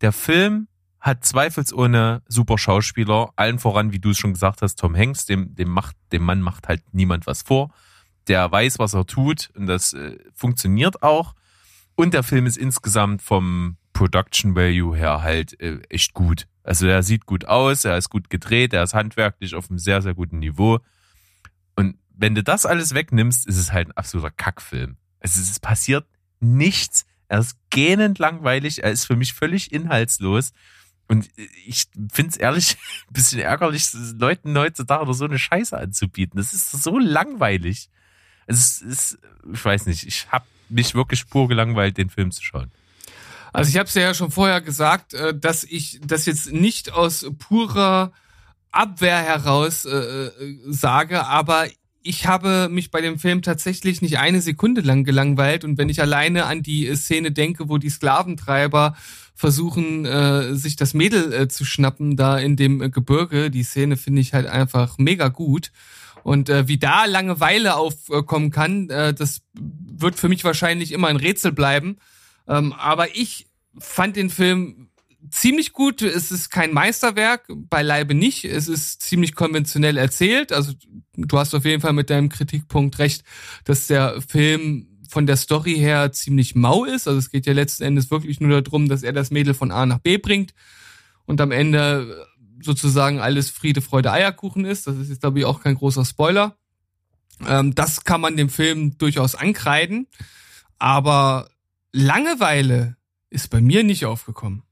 [0.00, 4.96] der Film hat zweifelsohne super Schauspieler, allen voran, wie du es schon gesagt hast, Tom
[4.96, 7.70] Hanks, dem, dem macht, dem Mann macht halt niemand was vor.
[8.28, 11.34] Der weiß, was er tut und das äh, funktioniert auch.
[11.94, 16.46] Und der Film ist insgesamt vom Production Value her halt äh, echt gut.
[16.62, 20.02] Also er sieht gut aus, er ist gut gedreht, er ist handwerklich auf einem sehr,
[20.02, 20.80] sehr guten Niveau.
[21.76, 24.98] Und wenn du das alles wegnimmst, ist es halt ein absoluter Kackfilm.
[25.20, 26.06] Also es passiert
[26.40, 27.06] nichts.
[27.28, 30.52] Er ist gähnend langweilig, er ist für mich völlig inhaltslos.
[31.08, 31.30] Und
[31.66, 32.76] ich finde es ehrlich
[33.08, 36.36] ein bisschen ärgerlich, Leuten heutzutage so eine Scheiße anzubieten.
[36.36, 37.88] Das ist so langweilig.
[38.46, 39.18] Es ist,
[39.50, 42.70] ich weiß nicht, ich habe mich wirklich pur gelangweilt, den Film zu schauen.
[43.52, 47.26] Also ich habe es ja schon vorher gesagt, äh, dass ich das jetzt nicht aus
[47.38, 48.12] purer
[48.70, 50.30] Abwehr heraus äh,
[50.66, 51.66] sage, aber
[52.02, 56.00] ich habe mich bei dem Film tatsächlich nicht eine Sekunde lang gelangweilt und wenn ich
[56.00, 58.94] alleine an die Szene denke, wo die Sklaventreiber
[59.34, 63.96] versuchen, äh, sich das Mädel äh, zu schnappen da in dem äh, Gebirge, die Szene
[63.96, 65.72] finde ich halt einfach mega gut
[66.22, 71.16] Und äh, wie da Langeweile aufkommen kann, äh, das wird für mich wahrscheinlich immer ein
[71.16, 71.98] Rätsel bleiben.
[72.48, 73.46] Ähm, aber ich
[73.78, 74.88] fand den Film
[75.30, 76.02] ziemlich gut.
[76.02, 78.44] Es ist kein Meisterwerk, beileibe nicht.
[78.44, 80.52] Es ist ziemlich konventionell erzählt.
[80.52, 80.72] Also
[81.16, 83.24] du hast auf jeden Fall mit deinem Kritikpunkt recht,
[83.64, 87.06] dass der Film von der Story her ziemlich mau ist.
[87.06, 89.86] Also es geht ja letzten Endes wirklich nur darum, dass er das Mädel von A
[89.86, 90.52] nach B bringt
[91.24, 92.26] und am Ende
[92.62, 94.86] sozusagen alles Friede, Freude, Eierkuchen ist.
[94.86, 96.56] Das ist jetzt, glaube ich, auch kein großer Spoiler.
[97.46, 100.06] Ähm, das kann man dem Film durchaus ankreiden.
[100.78, 101.48] Aber
[101.96, 102.98] Langeweile
[103.30, 104.62] ist bei mir nicht aufgekommen.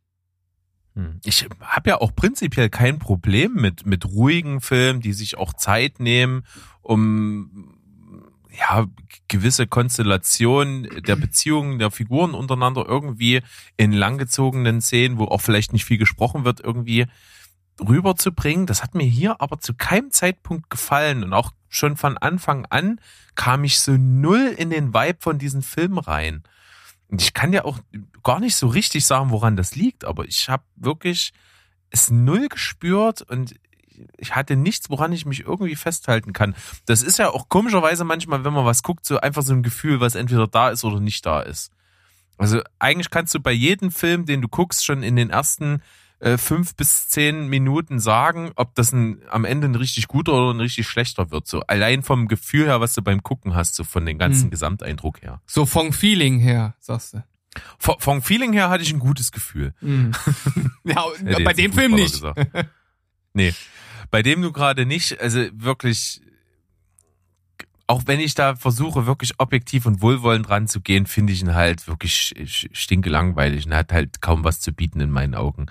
[0.94, 1.20] Hm.
[1.24, 6.00] Ich habe ja auch prinzipiell kein Problem mit, mit ruhigen Filmen, die sich auch Zeit
[6.00, 6.44] nehmen,
[6.82, 7.78] um
[8.58, 8.86] ja,
[9.26, 13.40] gewisse Konstellationen der Beziehungen der Figuren untereinander irgendwie
[13.78, 17.06] in langgezogenen Szenen, wo auch vielleicht nicht viel gesprochen wird, irgendwie
[17.80, 18.66] rüberzubringen.
[18.66, 23.00] Das hat mir hier aber zu keinem Zeitpunkt gefallen und auch schon von Anfang an
[23.34, 26.44] kam ich so null in den Vibe von diesen Film rein.
[27.10, 27.78] Ich kann ja auch
[28.22, 31.32] gar nicht so richtig sagen, woran das liegt, aber ich habe wirklich
[31.90, 33.54] es null gespürt und
[34.18, 36.54] ich hatte nichts, woran ich mich irgendwie festhalten kann.
[36.86, 40.00] Das ist ja auch komischerweise manchmal, wenn man was guckt, so einfach so ein Gefühl,
[40.00, 41.70] was entweder da ist oder nicht da ist.
[42.36, 45.82] Also eigentlich kannst du bei jedem Film, den du guckst, schon in den ersten
[46.20, 50.54] äh, fünf bis zehn Minuten sagen, ob das ein, am Ende ein richtig guter oder
[50.54, 51.46] ein richtig schlechter wird.
[51.46, 54.50] So allein vom Gefühl her, was du beim Gucken hast, so von dem ganzen hm.
[54.50, 55.40] Gesamteindruck her.
[55.46, 57.24] So vom Feeling her, sagst du.
[57.78, 59.74] Vom, vom Feeling her hatte ich ein gutes Gefühl.
[59.80, 60.12] Hm.
[60.84, 61.04] ja,
[61.44, 62.22] bei dem Film nicht.
[63.32, 63.54] nee
[64.14, 66.20] bei dem du gerade nicht, also wirklich,
[67.88, 72.32] auch wenn ich da versuche, wirklich objektiv und wohlwollend ranzugehen, finde ich ihn halt wirklich
[72.72, 75.66] stinke langweilig und hat halt kaum was zu bieten in meinen Augen.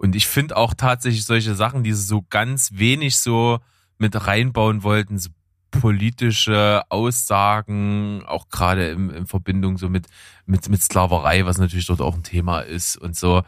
[0.00, 3.58] Und ich finde auch tatsächlich solche Sachen, die sie so ganz wenig so
[3.98, 5.28] mit reinbauen wollten, so
[5.70, 10.06] politische Aussagen, auch gerade in, in Verbindung so mit,
[10.46, 13.42] mit, mit Sklaverei, was natürlich dort auch ein Thema ist und so.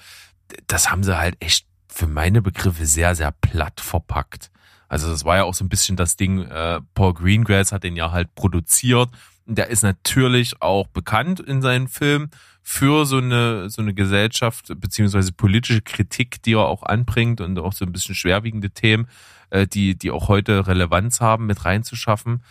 [0.67, 4.51] Das haben sie halt echt für meine Begriffe sehr, sehr platt verpackt.
[4.91, 7.97] Also das war ja auch so ein bisschen das Ding, äh, Paul Greengrass hat den
[7.97, 9.09] ja halt produziert.
[9.47, 12.31] Der ist natürlich auch bekannt in seinen Filmen
[12.63, 17.73] für so eine, so eine Gesellschaft beziehungsweise politische Kritik, die er auch anbringt und auch
[17.73, 19.09] so ein bisschen schwerwiegende Themen,
[19.51, 22.43] äh, die, die auch heute Relevanz haben, mit reinzuschaffen.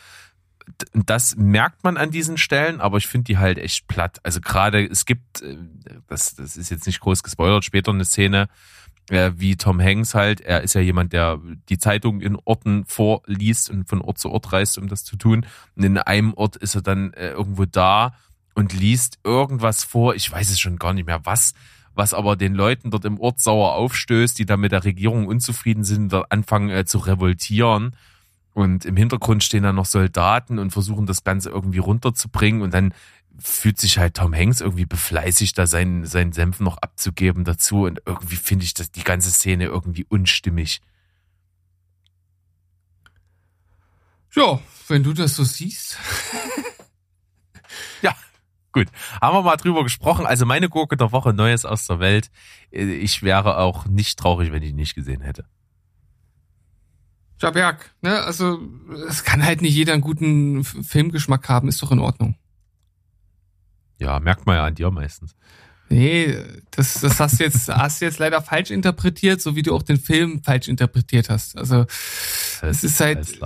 [0.93, 4.19] Das merkt man an diesen Stellen, aber ich finde die halt echt platt.
[4.23, 5.57] Also gerade, es gibt, äh,
[6.07, 8.49] das, das ist jetzt nicht groß gespoilert, später eine Szene,
[9.09, 10.41] äh, wie Tom Hanks halt.
[10.41, 14.51] Er ist ja jemand, der die Zeitung in Orten vorliest und von Ort zu Ort
[14.51, 15.45] reist, um das zu tun.
[15.75, 18.13] Und in einem Ort ist er dann äh, irgendwo da
[18.53, 20.15] und liest irgendwas vor.
[20.15, 21.53] Ich weiß es schon gar nicht mehr was,
[21.93, 25.83] was aber den Leuten dort im Ort sauer aufstößt, die dann mit der Regierung unzufrieden
[25.83, 27.95] sind, da anfangen äh, zu revoltieren.
[28.53, 32.61] Und im Hintergrund stehen dann noch Soldaten und versuchen das Ganze irgendwie runterzubringen.
[32.61, 32.93] Und dann
[33.39, 37.83] fühlt sich halt Tom Hanks irgendwie befleißigt, da seinen, seinen Senf noch abzugeben dazu.
[37.83, 40.81] Und irgendwie finde ich das, die ganze Szene irgendwie unstimmig.
[44.33, 45.97] Ja, wenn du das so siehst.
[48.71, 48.87] gut.
[49.21, 50.25] Haben wir mal drüber gesprochen.
[50.25, 52.31] Also meine Gurke der Woche, Neues aus der Welt.
[52.71, 55.45] Ich wäre auch nicht traurig, wenn ich ihn nicht gesehen hätte.
[57.41, 58.21] Ja, Berg, ne?
[58.21, 58.59] Also,
[59.07, 62.35] es kann halt nicht jeder einen guten Filmgeschmack haben, ist doch in Ordnung.
[63.97, 65.35] Ja, merkt man ja an dir meistens.
[65.89, 66.37] Nee,
[66.69, 69.81] das, das hast du jetzt, hast du jetzt leider falsch interpretiert, so wie du auch
[69.81, 71.57] den Film falsch interpretiert hast.
[71.57, 71.85] Also,
[72.61, 73.39] es ist halt,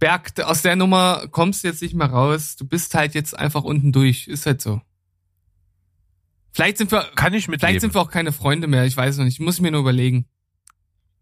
[0.00, 2.56] Berg, aus der Nummer kommst du jetzt nicht mehr raus.
[2.56, 4.26] Du bist halt jetzt einfach unten durch.
[4.26, 4.80] Ist halt so.
[6.52, 8.84] Vielleicht sind wir, kann ich mit Vielleicht sind wir auch keine Freunde mehr.
[8.86, 9.34] Ich weiß noch nicht.
[9.34, 10.26] Ich muss mir nur überlegen.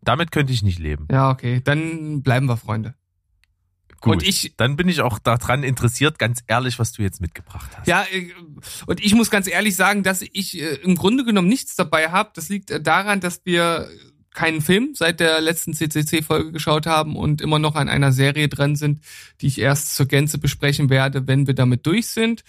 [0.01, 1.07] Damit könnte ich nicht leben.
[1.11, 1.61] Ja, okay.
[1.63, 2.95] Dann bleiben wir Freunde.
[4.01, 7.77] Gut, und ich, dann bin ich auch daran interessiert, ganz ehrlich, was du jetzt mitgebracht
[7.77, 7.89] hast.
[7.89, 8.31] Ja, äh,
[8.87, 12.31] und ich muss ganz ehrlich sagen, dass ich äh, im Grunde genommen nichts dabei habe.
[12.35, 13.89] Das liegt äh, daran, dass wir
[14.39, 18.77] keinen Film seit der letzten CCC-Folge geschaut haben und immer noch an einer Serie dran
[18.77, 19.01] sind,
[19.41, 22.45] die ich erst zur Gänze besprechen werde, wenn wir damit durch sind.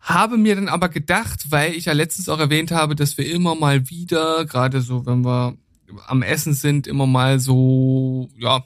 [0.00, 3.54] Habe mir dann aber gedacht, weil ich ja letztens auch erwähnt habe, dass wir immer
[3.54, 5.56] mal wieder, gerade so, wenn wir
[6.08, 8.62] am Essen sind, immer mal so, ja,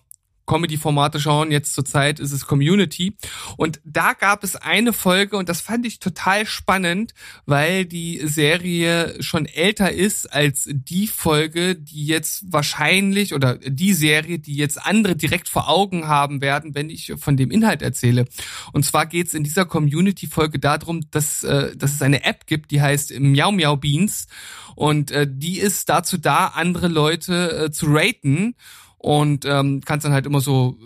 [0.51, 1.53] Comedy-Formate schauen.
[1.53, 3.17] Jetzt zur Zeit ist es Community.
[3.57, 7.15] Und da gab es eine Folge und das fand ich total spannend,
[7.47, 14.41] weil die Serie schon älter ist als die Folge, die jetzt wahrscheinlich oder die Serie,
[14.41, 18.25] die jetzt andere direkt vor Augen haben werden, wenn ich von dem Inhalt erzähle.
[18.73, 22.73] Und zwar geht es in dieser Community-Folge darum, dass, äh, dass es eine App gibt,
[22.73, 24.27] die heißt Miau Miau Beans.
[24.75, 28.57] Und äh, die ist dazu da, andere Leute äh, zu raten.
[29.01, 30.77] Und ähm, kannst dann halt immer so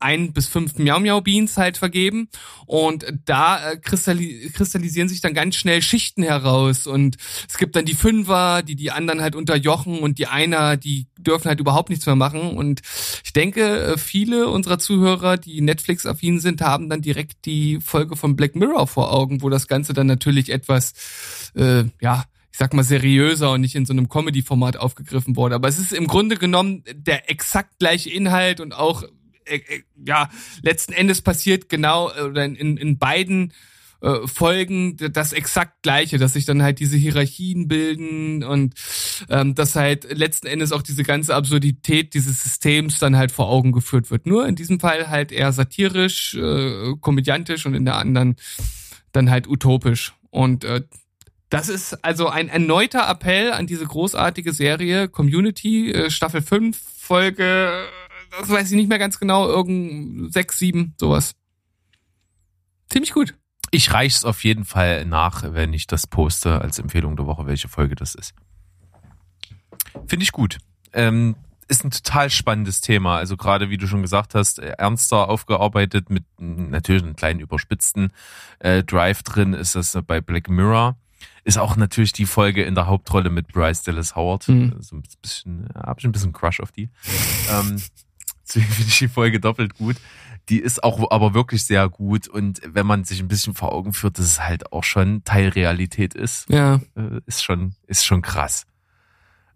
[0.00, 2.28] ein bis fünf Miau Miau Beans halt vergeben.
[2.66, 6.86] Und da äh, kristalli kristallisieren sich dann ganz schnell Schichten heraus.
[6.86, 7.16] Und
[7.48, 9.98] es gibt dann die Fünfer, die die anderen halt unterjochen.
[9.98, 12.56] Und die Einer, die dürfen halt überhaupt nichts mehr machen.
[12.56, 12.82] Und
[13.24, 18.36] ich denke, äh, viele unserer Zuhörer, die Netflix-affin sind, haben dann direkt die Folge von
[18.36, 22.24] Black Mirror vor Augen, wo das Ganze dann natürlich etwas, äh, ja,
[22.58, 25.54] ich sag mal, seriöser und nicht in so einem Comedy-Format aufgegriffen wurde.
[25.54, 29.04] Aber es ist im Grunde genommen der exakt gleiche Inhalt und auch
[29.44, 30.28] äh, äh, ja,
[30.60, 33.52] letzten Endes passiert genau äh, oder in, in beiden
[34.00, 38.74] äh, Folgen das exakt gleiche, dass sich dann halt diese Hierarchien bilden und
[39.28, 43.70] ähm, dass halt letzten Endes auch diese ganze Absurdität dieses Systems dann halt vor Augen
[43.70, 44.26] geführt wird.
[44.26, 48.34] Nur in diesem Fall halt eher satirisch, äh, komödiantisch und in der anderen
[49.12, 50.14] dann halt utopisch.
[50.30, 50.82] Und äh,
[51.50, 57.88] das ist also ein erneuter Appell an diese großartige Serie Community, äh, Staffel 5, Folge
[58.30, 61.34] das weiß ich nicht mehr ganz genau, irgend sechs, sieben, sowas.
[62.88, 63.34] Ziemlich gut.
[63.70, 67.68] Ich reich's auf jeden Fall nach, wenn ich das poste als Empfehlung der Woche, welche
[67.68, 68.34] Folge das ist.
[70.06, 70.58] Finde ich gut.
[70.94, 71.36] Ähm,
[71.68, 73.18] ist ein total spannendes Thema.
[73.18, 78.10] Also gerade, wie du schon gesagt hast, ernster aufgearbeitet mit natürlich einem kleinen überspitzten
[78.58, 80.96] äh, Drive drin ist das bei Black Mirror.
[81.48, 84.46] Ist auch natürlich die Folge in der Hauptrolle mit Bryce Dallas Howard.
[84.48, 84.74] Mhm.
[84.80, 86.90] So ein bisschen, habe ich ein bisschen Crush auf die.
[87.50, 87.80] ähm,
[88.46, 89.96] Deswegen finde ich die Folge doppelt gut.
[90.50, 92.28] Die ist auch aber wirklich sehr gut.
[92.28, 96.12] Und wenn man sich ein bisschen vor Augen führt, dass es halt auch schon Teilrealität
[96.12, 96.82] ist, ja.
[96.94, 98.66] Äh, ist schon, ist schon krass.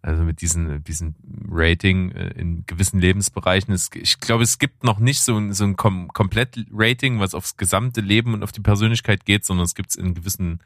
[0.00, 1.14] Also mit diesen, diesen
[1.46, 3.78] Rating äh, in gewissen Lebensbereichen.
[3.96, 8.00] ich glaube, es gibt noch nicht so ein, so ein komplett Rating, was aufs gesamte
[8.00, 10.60] Leben und auf die Persönlichkeit geht, sondern es gibt es in gewissen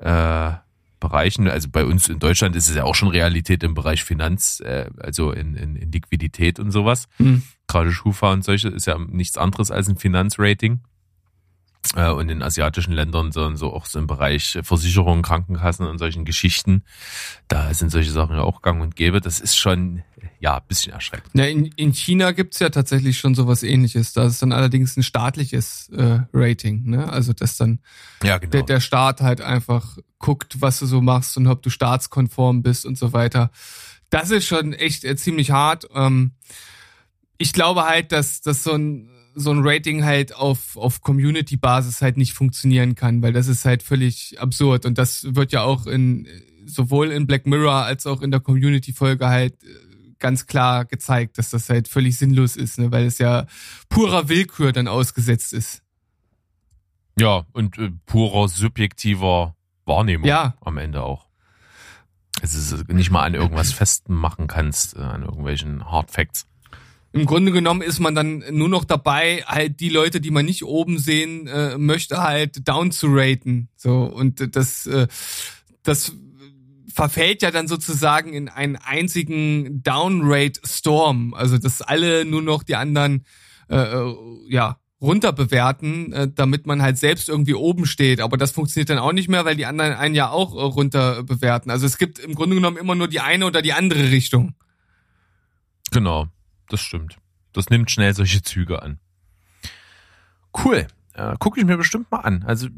[0.00, 0.52] äh,
[1.00, 1.48] Bereichen.
[1.48, 4.90] Also bei uns in Deutschland ist es ja auch schon Realität im Bereich Finanz, äh,
[4.98, 7.08] also in, in, in Liquidität und sowas.
[7.18, 7.42] Mhm.
[7.66, 10.80] Gerade Schufa und solche ist ja nichts anderes als ein Finanzrating.
[11.96, 16.24] Äh, und in asiatischen Ländern so, so auch so im Bereich Versicherungen, Krankenkassen und solchen
[16.24, 16.84] Geschichten,
[17.48, 19.20] da sind solche Sachen ja auch gang und gäbe.
[19.20, 20.02] Das ist schon
[20.38, 21.30] ja ein bisschen erschreckend.
[21.34, 24.12] Ja, in, in China gibt's ja tatsächlich schon sowas ähnliches.
[24.12, 27.10] Da ist dann allerdings ein staatliches äh, Rating, ne?
[27.10, 27.80] Also dass dann
[28.22, 28.50] ja, genau.
[28.50, 32.84] der, der Staat halt einfach guckt, was du so machst und ob du staatskonform bist
[32.84, 33.50] und so weiter.
[34.10, 35.88] Das ist schon echt äh, ziemlich hart.
[35.94, 36.32] Ähm,
[37.38, 39.08] ich glaube halt, dass, dass so ein
[39.40, 43.82] so ein Rating halt auf, auf Community-Basis halt nicht funktionieren kann, weil das ist halt
[43.82, 44.86] völlig absurd.
[44.86, 46.28] Und das wird ja auch in
[46.66, 49.66] sowohl in Black Mirror als auch in der Community-Folge halt äh,
[50.18, 52.92] ganz klar gezeigt, dass das halt völlig sinnlos ist, ne?
[52.92, 53.46] weil es ja
[53.88, 55.82] purer Willkür dann ausgesetzt ist.
[57.18, 60.54] Ja, und äh, purer subjektiver Wahrnehmung ja.
[60.60, 61.28] am Ende auch.
[62.42, 66.46] Es ist nicht mal an irgendwas festmachen kannst, äh, an irgendwelchen Hard Facts.
[67.12, 70.64] Im Grunde genommen ist man dann nur noch dabei, halt die Leute, die man nicht
[70.64, 73.68] oben sehen äh, möchte, halt down zu raten.
[73.76, 75.08] So und das, äh,
[75.82, 76.12] das
[76.92, 81.34] verfällt ja dann sozusagen in einen einzigen Downrate-Storm.
[81.34, 83.24] Also dass alle nur noch die anderen
[83.68, 84.14] äh, äh
[84.48, 88.20] ja runterbewerten, äh, damit man halt selbst irgendwie oben steht.
[88.20, 91.24] Aber das funktioniert dann auch nicht mehr, weil die anderen einen ja auch äh, runter
[91.24, 91.70] bewerten.
[91.70, 94.54] Also es gibt im Grunde genommen immer nur die eine oder die andere Richtung.
[95.90, 96.28] Genau
[96.72, 97.18] das stimmt.
[97.52, 98.98] Das nimmt schnell solche Züge an.
[100.64, 100.86] Cool.
[101.14, 102.44] Äh, Gucke ich mir bestimmt mal an.
[102.44, 102.68] Also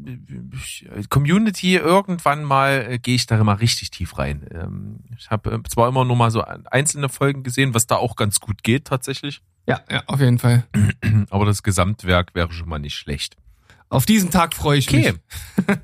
[1.09, 4.47] Community, irgendwann mal äh, gehe ich da immer richtig tief rein.
[4.51, 8.15] Ähm, ich habe äh, zwar immer nur mal so einzelne Folgen gesehen, was da auch
[8.15, 9.41] ganz gut geht tatsächlich.
[9.67, 10.65] Ja, ja, auf jeden Fall.
[11.29, 13.37] Aber das Gesamtwerk wäre schon mal nicht schlecht.
[13.89, 15.13] Auf diesen Tag freue ich okay.
[15.13, 15.67] mich.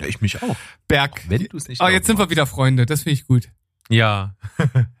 [0.00, 0.56] ja, ich mich auch.
[0.86, 1.12] Berg.
[1.12, 2.84] Auch wenn du es nicht Oh, jetzt sind wir wieder Freunde.
[2.84, 3.50] Das finde ich gut.
[3.88, 4.36] Ja.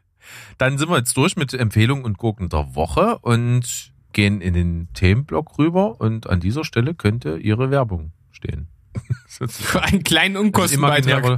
[0.58, 4.88] Dann sind wir jetzt durch mit Empfehlungen und Gurken der Woche und gehen in den
[4.94, 8.68] Themenblock rüber und an dieser Stelle könnte Ihre Werbung stehen.
[9.48, 11.24] Für einen kleinen Unkostenbeitrag.
[11.24, 11.36] Also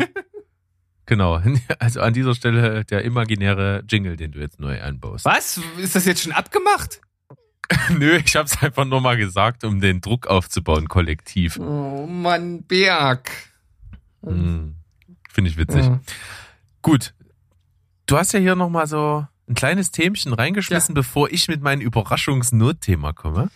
[1.06, 1.42] genau,
[1.78, 5.24] also an dieser Stelle der imaginäre Jingle, den du jetzt neu einbaust.
[5.24, 5.60] Was?
[5.78, 7.00] Ist das jetzt schon abgemacht?
[7.90, 11.59] Nö, ich habe es einfach nur mal gesagt, um den Druck aufzubauen, kollektiv.
[11.59, 13.30] Oh Mann, Berg.
[14.24, 14.74] Hm,
[15.28, 15.84] Finde ich witzig.
[15.84, 16.00] Ja.
[16.82, 17.14] Gut,
[18.11, 21.00] Du hast ja hier nochmal so ein kleines Themchen reingeschmissen, ja.
[21.00, 23.50] bevor ich mit meinem Überraschungsnotthema komme.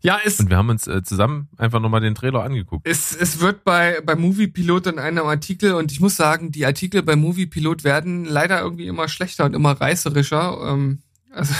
[0.00, 0.40] Ja, es.
[0.40, 2.88] Und wir haben uns äh, zusammen einfach nochmal den Trailer angeguckt.
[2.88, 6.64] Es, es wird bei, bei Movie Pilot in einem Artikel, und ich muss sagen, die
[6.64, 10.58] Artikel bei Movie Pilot werden leider irgendwie immer schlechter und immer reißerischer.
[10.66, 11.52] Ähm, also,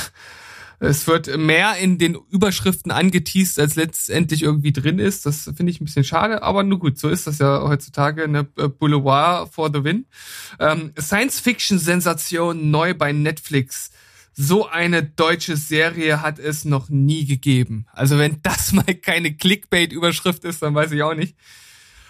[0.80, 5.26] Es wird mehr in den Überschriften angeteased, als letztendlich irgendwie drin ist.
[5.26, 8.44] Das finde ich ein bisschen schade, aber nur gut, so ist das ja heutzutage, eine
[8.44, 10.06] Boulevard for the win.
[10.58, 13.90] Ähm, Science-Fiction-Sensation neu bei Netflix.
[14.36, 17.86] So eine deutsche Serie hat es noch nie gegeben.
[17.92, 21.36] Also wenn das mal keine Clickbait-Überschrift ist, dann weiß ich auch nicht.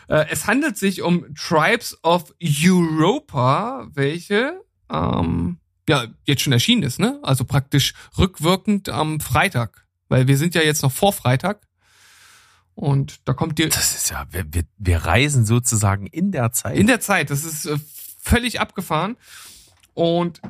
[0.09, 4.61] Äh, es handelt sich um Tribes of Europa, welche
[4.91, 5.59] ähm,
[5.89, 7.19] ja jetzt schon erschienen ist, ne?
[7.23, 11.67] Also praktisch rückwirkend am Freitag, weil wir sind ja jetzt noch vor Freitag.
[12.75, 13.69] Und da kommt dir.
[13.69, 16.77] Das ist ja, wir, wir, wir reisen sozusagen in der Zeit.
[16.77, 17.79] In der Zeit, das ist äh,
[18.21, 19.17] völlig abgefahren.
[19.95, 20.41] Und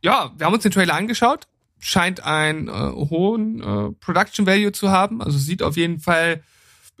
[0.00, 1.48] ja, wir haben uns den Trailer angeschaut.
[1.78, 5.20] Scheint einen äh, hohen äh, Production Value zu haben.
[5.20, 6.44] Also sieht auf jeden Fall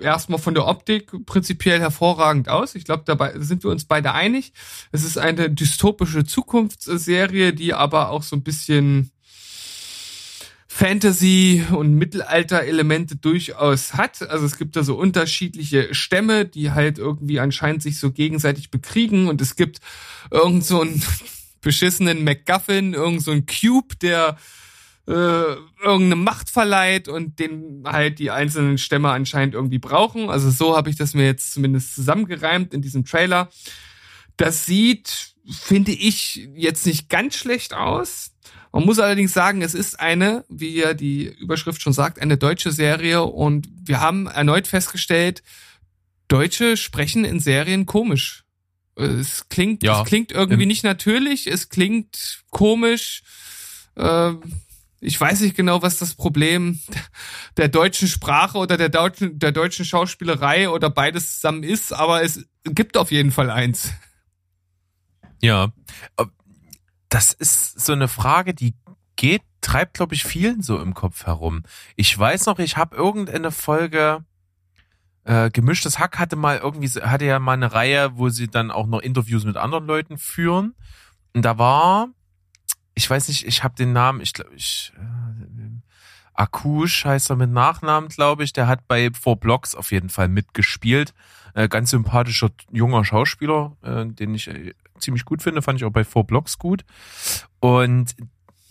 [0.02, 2.74] erstmal von der Optik prinzipiell hervorragend aus.
[2.74, 4.52] Ich glaube, dabei sind wir uns beide einig.
[4.90, 9.12] Es ist eine dystopische Zukunftsserie, die aber auch so ein bisschen
[10.74, 14.22] Fantasy und Mittelalter-Elemente durchaus hat.
[14.22, 19.28] Also es gibt da so unterschiedliche Stämme, die halt irgendwie anscheinend sich so gegenseitig bekriegen
[19.28, 19.80] und es gibt
[20.30, 21.02] irgend so einen
[21.60, 24.38] beschissenen MacGuffin, irgend so einen Cube, der
[25.06, 30.30] äh, irgendeine Macht verleiht und den halt die einzelnen Stämme anscheinend irgendwie brauchen.
[30.30, 33.48] Also so habe ich das mir jetzt zumindest zusammengereimt in diesem Trailer.
[34.36, 38.32] Das sieht, finde ich, jetzt nicht ganz schlecht aus.
[38.72, 42.72] Man muss allerdings sagen, es ist eine, wie ja die Überschrift schon sagt, eine deutsche
[42.72, 45.42] Serie und wir haben erneut festgestellt,
[46.28, 48.44] Deutsche sprechen in Serien komisch.
[48.94, 50.00] Es klingt, ja.
[50.00, 53.22] es klingt irgendwie nicht natürlich, es klingt komisch.
[53.96, 54.32] Äh,
[55.02, 56.78] ich weiß nicht genau, was das Problem
[57.56, 62.46] der deutschen Sprache oder der deutschen, der deutschen Schauspielerei oder beides zusammen ist, aber es
[62.64, 63.90] gibt auf jeden Fall eins.
[65.40, 65.72] Ja,
[67.08, 68.74] das ist so eine Frage, die
[69.16, 71.64] geht, treibt, glaube ich, vielen so im Kopf herum.
[71.96, 74.24] Ich weiß noch, ich habe irgendeine Folge
[75.24, 78.86] äh, gemischtes Hack hatte mal irgendwie hatte ja mal eine Reihe, wo sie dann auch
[78.86, 80.74] noch Interviews mit anderen Leuten führen.
[81.34, 82.08] Und da war
[82.94, 85.02] ich weiß nicht, ich habe den Namen, ich glaube, ich äh,
[86.34, 88.52] Akush heißt er mit Nachnamen, glaube ich.
[88.52, 91.14] Der hat bei Four Blocks auf jeden Fall mitgespielt.
[91.54, 95.92] Äh, ganz sympathischer junger Schauspieler, äh, den ich äh, ziemlich gut finde, fand ich auch
[95.92, 96.84] bei Four Blocks gut.
[97.60, 98.16] Und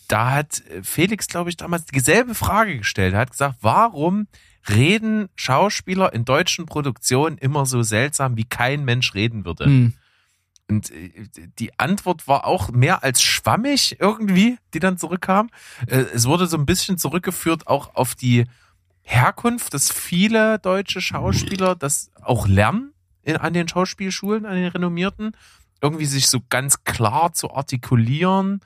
[0.07, 3.13] da hat Felix, glaube ich, damals dieselbe Frage gestellt.
[3.13, 4.27] Er hat gesagt, warum
[4.67, 9.65] reden Schauspieler in deutschen Produktionen immer so seltsam, wie kein Mensch reden würde?
[9.65, 9.93] Hm.
[10.71, 11.27] Und äh,
[11.59, 15.49] die Antwort war auch mehr als schwammig irgendwie, die dann zurückkam.
[15.87, 18.45] Äh, es wurde so ein bisschen zurückgeführt auch auf die
[19.01, 22.93] Herkunft, dass viele deutsche Schauspieler das auch lernen
[23.23, 25.35] in, an den Schauspielschulen, an den renommierten,
[25.81, 28.61] irgendwie sich so ganz klar zu artikulieren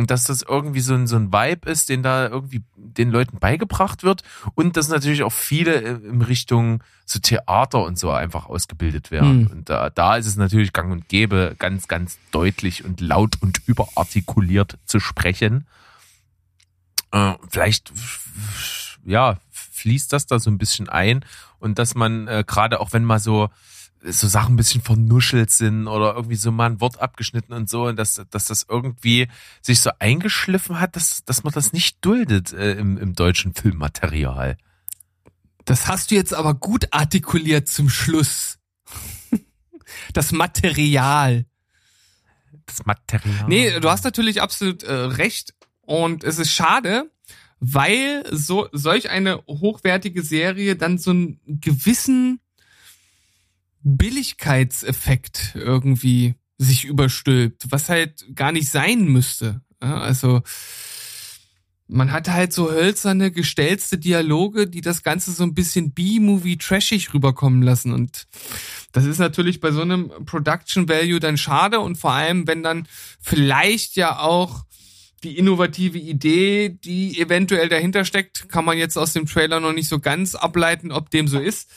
[0.00, 3.38] und dass das irgendwie so ein, so ein Vibe ist, den da irgendwie den Leuten
[3.38, 4.22] beigebracht wird
[4.54, 9.42] und dass natürlich auch viele äh, in Richtung so Theater und so einfach ausgebildet werden.
[9.42, 9.46] Mhm.
[9.48, 13.60] Und da, da ist es natürlich gang und gäbe, ganz, ganz deutlich und laut und
[13.66, 15.66] überartikuliert zu sprechen.
[17.12, 17.92] Äh, vielleicht,
[19.04, 21.26] ja, fließt das da so ein bisschen ein
[21.58, 23.50] und dass man äh, gerade auch wenn mal so
[24.02, 27.86] so Sachen ein bisschen vernuschelt sind oder irgendwie so mal ein Wort abgeschnitten und so,
[27.86, 29.28] und dass, dass das irgendwie
[29.60, 34.56] sich so eingeschliffen hat, dass, dass man das nicht duldet äh, im, im deutschen Filmmaterial.
[35.64, 38.58] Das hast du jetzt aber gut artikuliert zum Schluss.
[40.12, 41.46] Das Material.
[42.64, 43.44] Das Material.
[43.48, 45.54] Nee, du hast natürlich absolut äh, recht.
[45.80, 47.10] Und es ist schade,
[47.58, 52.40] weil so solch eine hochwertige Serie dann so einen gewissen
[53.82, 59.62] Billigkeitseffekt irgendwie sich überstülpt, was halt gar nicht sein müsste.
[59.80, 60.42] Also
[61.86, 67.12] man hat halt so hölzerne, gestelzte Dialoge, die das Ganze so ein bisschen B-Movie trashig
[67.12, 67.92] rüberkommen lassen.
[67.92, 68.28] Und
[68.92, 72.86] das ist natürlich bei so einem Production Value dann schade und vor allem, wenn dann
[73.20, 74.64] vielleicht ja auch
[75.24, 79.88] die innovative Idee, die eventuell dahinter steckt, kann man jetzt aus dem Trailer noch nicht
[79.88, 81.70] so ganz ableiten, ob dem so ist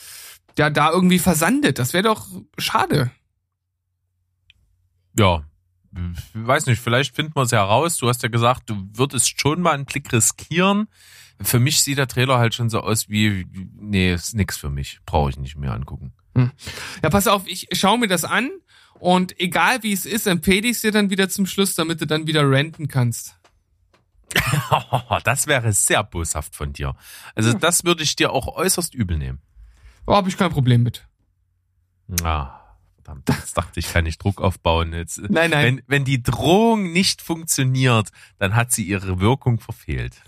[0.58, 1.78] ja da irgendwie versandet.
[1.78, 2.26] Das wäre doch
[2.58, 3.10] schade.
[5.18, 5.44] Ja,
[6.34, 7.96] weiß nicht, vielleicht finden wir es ja raus.
[7.96, 10.88] Du hast ja gesagt, du würdest schon mal einen Blick riskieren.
[11.40, 13.46] Für mich sieht der Trailer halt schon so aus wie,
[13.76, 15.00] nee, ist nix für mich.
[15.06, 16.12] Brauche ich nicht mehr angucken.
[16.34, 16.50] Hm.
[17.02, 18.50] Ja, pass auf, ich schaue mir das an
[18.98, 22.06] und egal wie es ist, empfehle ich es dir dann wieder zum Schluss, damit du
[22.06, 23.36] dann wieder renten kannst.
[25.24, 26.96] das wäre sehr boshaft von dir.
[27.34, 27.60] Also hm.
[27.60, 29.40] das würde ich dir auch äußerst übel nehmen.
[30.06, 31.06] Oh, habe ich kein Problem mit.
[32.22, 32.60] Ah,
[32.96, 34.92] verdammt, jetzt dachte ich, kann ich Druck aufbauen.
[34.92, 35.64] Jetzt, nein, nein.
[35.64, 40.22] Wenn, wenn die Drohung nicht funktioniert, dann hat sie ihre Wirkung verfehlt.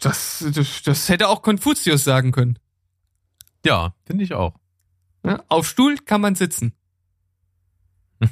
[0.00, 2.58] Das, das, das hätte auch Konfuzius sagen können.
[3.64, 4.54] Ja, finde ich auch.
[5.24, 6.74] Ja, auf Stuhl kann man sitzen.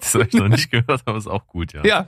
[0.00, 1.84] das habe ich noch nicht gehört, aber ist auch gut, ja.
[1.84, 2.06] Ja,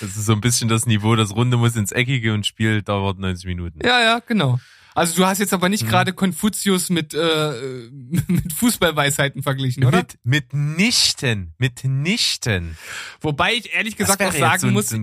[0.00, 3.18] Das ist so ein bisschen das Niveau, das Runde muss ins Eckige und Spiel dauert
[3.18, 3.78] 90 Minuten.
[3.84, 4.60] ja, ja, genau.
[4.94, 5.88] Also du hast jetzt aber nicht Hm.
[5.88, 7.88] gerade Konfuzius mit, äh,
[8.28, 9.98] mit Fußballweisheiten verglichen, oder?
[9.98, 12.76] Mit, mitnichten, mitnichten.
[13.20, 14.94] Wobei ich ehrlich gesagt auch sagen so ein- muss,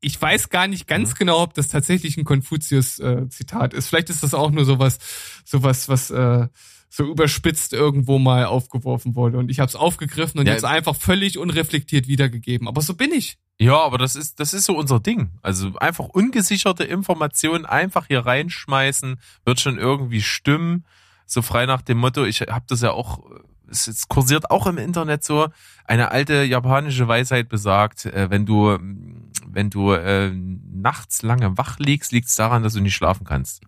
[0.00, 1.14] ich weiß gar nicht ganz Mhm.
[1.14, 3.88] genau, ob das tatsächlich ein Konfuzius-Zitat ist.
[3.88, 4.98] Vielleicht ist das auch nur sowas,
[5.44, 6.46] sowas, was äh,
[6.90, 9.38] so überspitzt irgendwo mal aufgeworfen wurde.
[9.38, 12.66] Und ich habe es aufgegriffen und Ja, jetzt einfach völlig unreflektiert wiedergegeben.
[12.66, 13.38] Aber so bin ich.
[13.60, 15.32] Ja, aber das ist, das ist so unser Ding.
[15.42, 20.84] Also einfach ungesicherte Informationen einfach hier reinschmeißen, wird schon irgendwie stimmen.
[21.26, 23.20] So frei nach dem Motto, ich habe das ja auch,
[23.68, 25.48] es, es kursiert auch im Internet so,
[25.84, 31.78] eine alte japanische Weisheit besagt, äh, wenn du, ähm, wenn du äh, nachts lange wach
[31.78, 33.60] liegst, liegt es daran, dass du nicht schlafen kannst.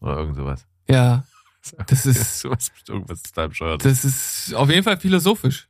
[0.00, 0.66] Oder irgend sowas.
[0.88, 1.24] Ja,
[1.86, 3.84] das ist, sowas, irgendwas total bescheuert.
[3.84, 5.68] das ist auf jeden Fall philosophisch.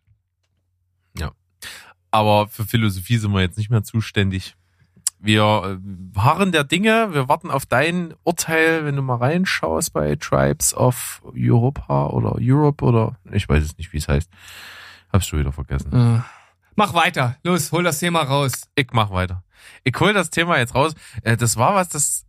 [2.10, 4.54] Aber für Philosophie sind wir jetzt nicht mehr zuständig.
[5.18, 5.42] Wir
[5.82, 10.74] äh, harren der Dinge, wir warten auf dein Urteil, wenn du mal reinschaust bei Tribes
[10.74, 14.30] of Europa oder Europe oder ich weiß es nicht, wie es heißt.
[15.12, 15.92] Hab's schon wieder vergessen.
[15.92, 16.22] Äh,
[16.76, 17.36] mach weiter.
[17.42, 18.68] Los, hol das Thema raus.
[18.76, 19.42] Ich mach weiter.
[19.82, 20.94] Ich hol das Thema jetzt raus.
[21.22, 22.26] Äh, Das war was, das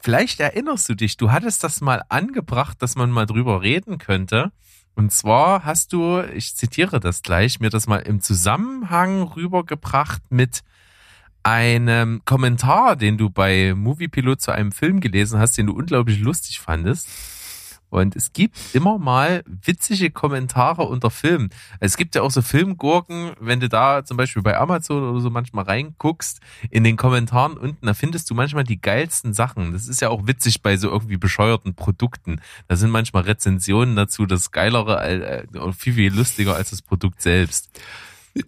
[0.00, 4.52] vielleicht erinnerst du dich, du hattest das mal angebracht, dass man mal drüber reden könnte.
[4.94, 10.62] Und zwar hast du, ich zitiere das gleich, mir das mal im Zusammenhang rübergebracht mit
[11.44, 16.60] einem Kommentar, den du bei Moviepilot zu einem Film gelesen hast, den du unglaublich lustig
[16.60, 17.08] fandest.
[17.90, 21.50] Und es gibt immer mal witzige Kommentare unter Filmen.
[21.80, 25.30] Es gibt ja auch so Filmgurken, wenn du da zum Beispiel bei Amazon oder so
[25.30, 29.72] manchmal reinguckst, in den Kommentaren unten, da findest du manchmal die geilsten Sachen.
[29.72, 32.40] Das ist ja auch witzig bei so irgendwie bescheuerten Produkten.
[32.66, 37.70] Da sind manchmal Rezensionen dazu, das geilere, äh, viel, viel lustiger als das Produkt selbst.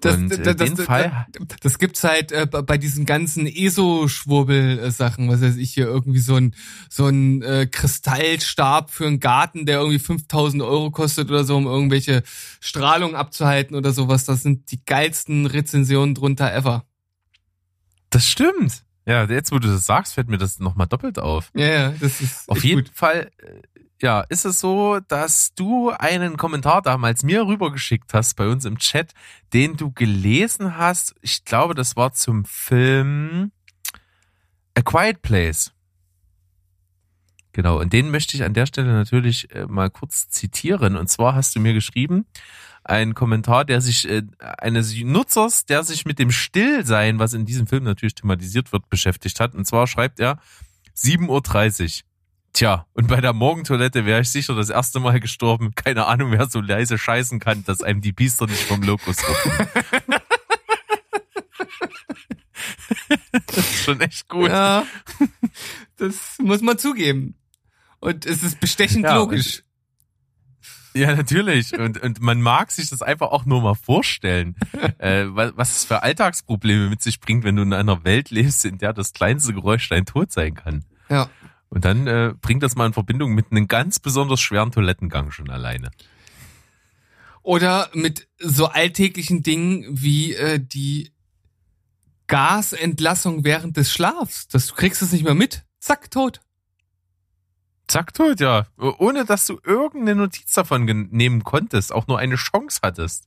[0.00, 5.40] Das, Und in dem Fall- das, das gibt's halt äh, bei diesen ganzen ESO-Schwurbel-Sachen, was
[5.40, 6.54] weiß ich hier, irgendwie so ein,
[6.88, 11.66] so ein äh, Kristallstab für einen Garten, der irgendwie 5000 Euro kostet oder so, um
[11.66, 12.22] irgendwelche
[12.60, 14.24] Strahlung abzuhalten oder sowas.
[14.24, 16.84] Das sind die geilsten Rezensionen drunter ever.
[18.10, 18.84] Das stimmt.
[19.06, 21.50] Ja, jetzt wo du das sagst, fällt mir das nochmal doppelt auf.
[21.56, 22.90] Ja, ja, das ist Auf jeden gut.
[22.94, 28.48] Fall, äh, ja, ist es so, dass du einen Kommentar damals mir rübergeschickt hast bei
[28.48, 29.12] uns im Chat,
[29.52, 31.14] den du gelesen hast.
[31.20, 33.52] Ich glaube, das war zum Film
[34.74, 35.72] A Quiet Place.
[37.52, 40.96] Genau, und den möchte ich an der Stelle natürlich äh, mal kurz zitieren.
[40.96, 42.26] Und zwar hast du mir geschrieben,
[42.84, 47.66] ein Kommentar, der sich äh, eines Nutzers, der sich mit dem Stillsein, was in diesem
[47.66, 49.54] Film natürlich thematisiert wird, beschäftigt hat.
[49.54, 50.38] Und zwar schreibt er
[50.96, 52.09] 7.30 Uhr.
[52.52, 55.72] Tja, und bei der Morgentoilette wäre ich sicher das erste Mal gestorben.
[55.74, 59.52] Keine Ahnung, wer so leise scheißen kann, dass einem die Biester nicht vom Lokus rupfen.
[63.46, 64.48] das ist schon echt gut.
[64.48, 64.84] Ja,
[65.96, 67.36] das muss man zugeben.
[68.00, 69.62] Und es ist bestechend Ja, logisch.
[70.92, 71.78] Ja, natürlich.
[71.78, 74.56] Und, und man mag sich das einfach auch nur mal vorstellen,
[74.98, 78.64] äh, was, was es für Alltagsprobleme mit sich bringt, wenn du in einer Welt lebst,
[78.64, 80.84] in der das kleinste Geräusch dein Tod sein kann.
[81.08, 81.28] Ja.
[81.70, 85.50] Und dann äh, bringt das mal in Verbindung mit einem ganz besonders schweren Toilettengang schon
[85.50, 85.90] alleine.
[87.42, 91.12] Oder mit so alltäglichen Dingen wie äh, die
[92.26, 94.48] Gasentlassung während des Schlafs.
[94.48, 95.64] Das, du kriegst es nicht mehr mit.
[95.78, 96.40] Zack, tot.
[97.88, 98.66] Zack, tot, ja.
[98.76, 103.26] Ohne dass du irgendeine Notiz davon nehmen konntest, auch nur eine Chance hattest.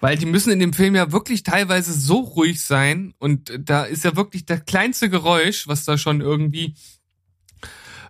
[0.00, 4.04] Weil die müssen in dem Film ja wirklich teilweise so ruhig sein und da ist
[4.04, 6.74] ja wirklich das kleinste Geräusch, was da schon irgendwie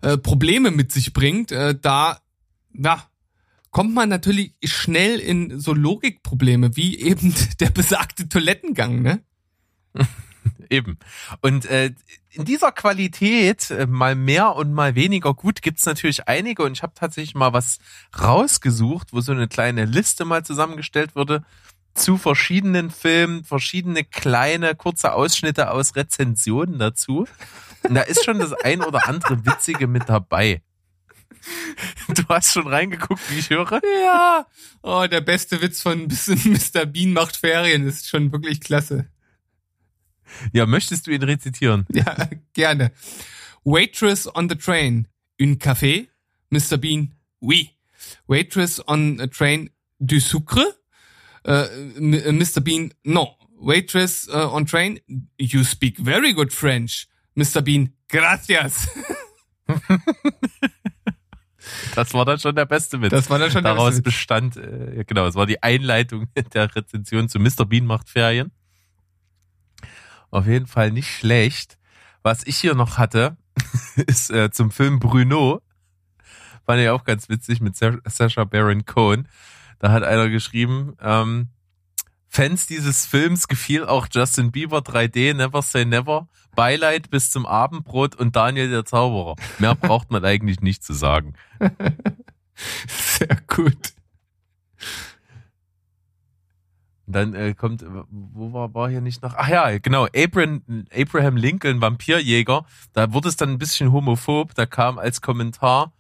[0.03, 1.53] äh, Probleme mit sich bringt.
[1.53, 2.19] Äh, da,
[2.73, 3.05] na,
[3.71, 9.21] kommt man natürlich schnell in so Logikprobleme, wie eben der besagte Toilettengang, ne?
[10.71, 10.99] Eben.
[11.41, 11.93] Und äh,
[12.31, 16.65] in dieser Qualität, äh, mal mehr und mal weniger gut, gibt's natürlich einige.
[16.65, 17.79] Und ich habe tatsächlich mal was
[18.19, 21.45] rausgesucht, wo so eine kleine Liste mal zusammengestellt wurde
[21.95, 27.27] zu verschiedenen Filmen, verschiedene kleine, kurze Ausschnitte aus Rezensionen dazu.
[27.83, 30.63] Und da ist schon das ein oder andere Witzige mit dabei.
[32.09, 33.81] Du hast schon reingeguckt, wie ich höre?
[34.03, 34.47] Ja.
[34.83, 36.87] Oh, der beste Witz von Mr.
[36.87, 39.07] Bean macht Ferien ist schon wirklich klasse.
[40.53, 41.87] Ja, möchtest du ihn rezitieren?
[41.93, 42.93] Ja, gerne.
[43.65, 45.09] Waitress on the train.
[45.41, 46.09] Un café?
[46.51, 46.77] Mr.
[46.77, 47.15] Bean.
[47.41, 47.71] Oui.
[48.27, 49.71] Waitress on a train.
[49.99, 50.75] Du sucre?
[51.47, 51.67] Uh,
[51.97, 52.61] M- Mr.
[52.63, 52.93] Bean.
[53.05, 53.37] No.
[53.61, 54.99] Waitress uh, on train.
[55.39, 57.07] You speak very good French.
[57.37, 57.63] Mr.
[57.63, 58.89] Bean, gracias.
[61.95, 63.11] Das war dann schon der beste Witz.
[63.11, 64.05] Das war dann schon der Daraus beste Witz.
[64.05, 67.65] bestand, äh, genau, es war die Einleitung der Rezension zu Mr.
[67.65, 68.51] Bean macht Ferien.
[70.31, 71.79] Auf jeden Fall nicht schlecht.
[72.23, 73.37] Was ich hier noch hatte,
[74.07, 75.63] ist äh, zum Film Bruno.
[76.67, 79.27] Fand ich auch ganz witzig mit Sa- Sacha Baron Cohen.
[79.85, 81.49] Da hat einer geschrieben, ähm,
[82.31, 86.27] Fans dieses Films gefiel auch Justin Bieber 3D, Never Say Never,
[86.57, 89.37] Beileid bis zum Abendbrot und Daniel der Zauberer.
[89.59, 91.35] Mehr braucht man eigentlich nicht zu sagen.
[92.89, 93.93] Sehr gut.
[97.07, 99.35] Dann äh, kommt, wo war, war hier nicht noch?
[99.37, 102.65] Ach ja, genau, Abraham, Abraham Lincoln, Vampirjäger.
[102.95, 104.55] Da wurde es dann ein bisschen homophob.
[104.55, 105.93] Da kam als Kommentar,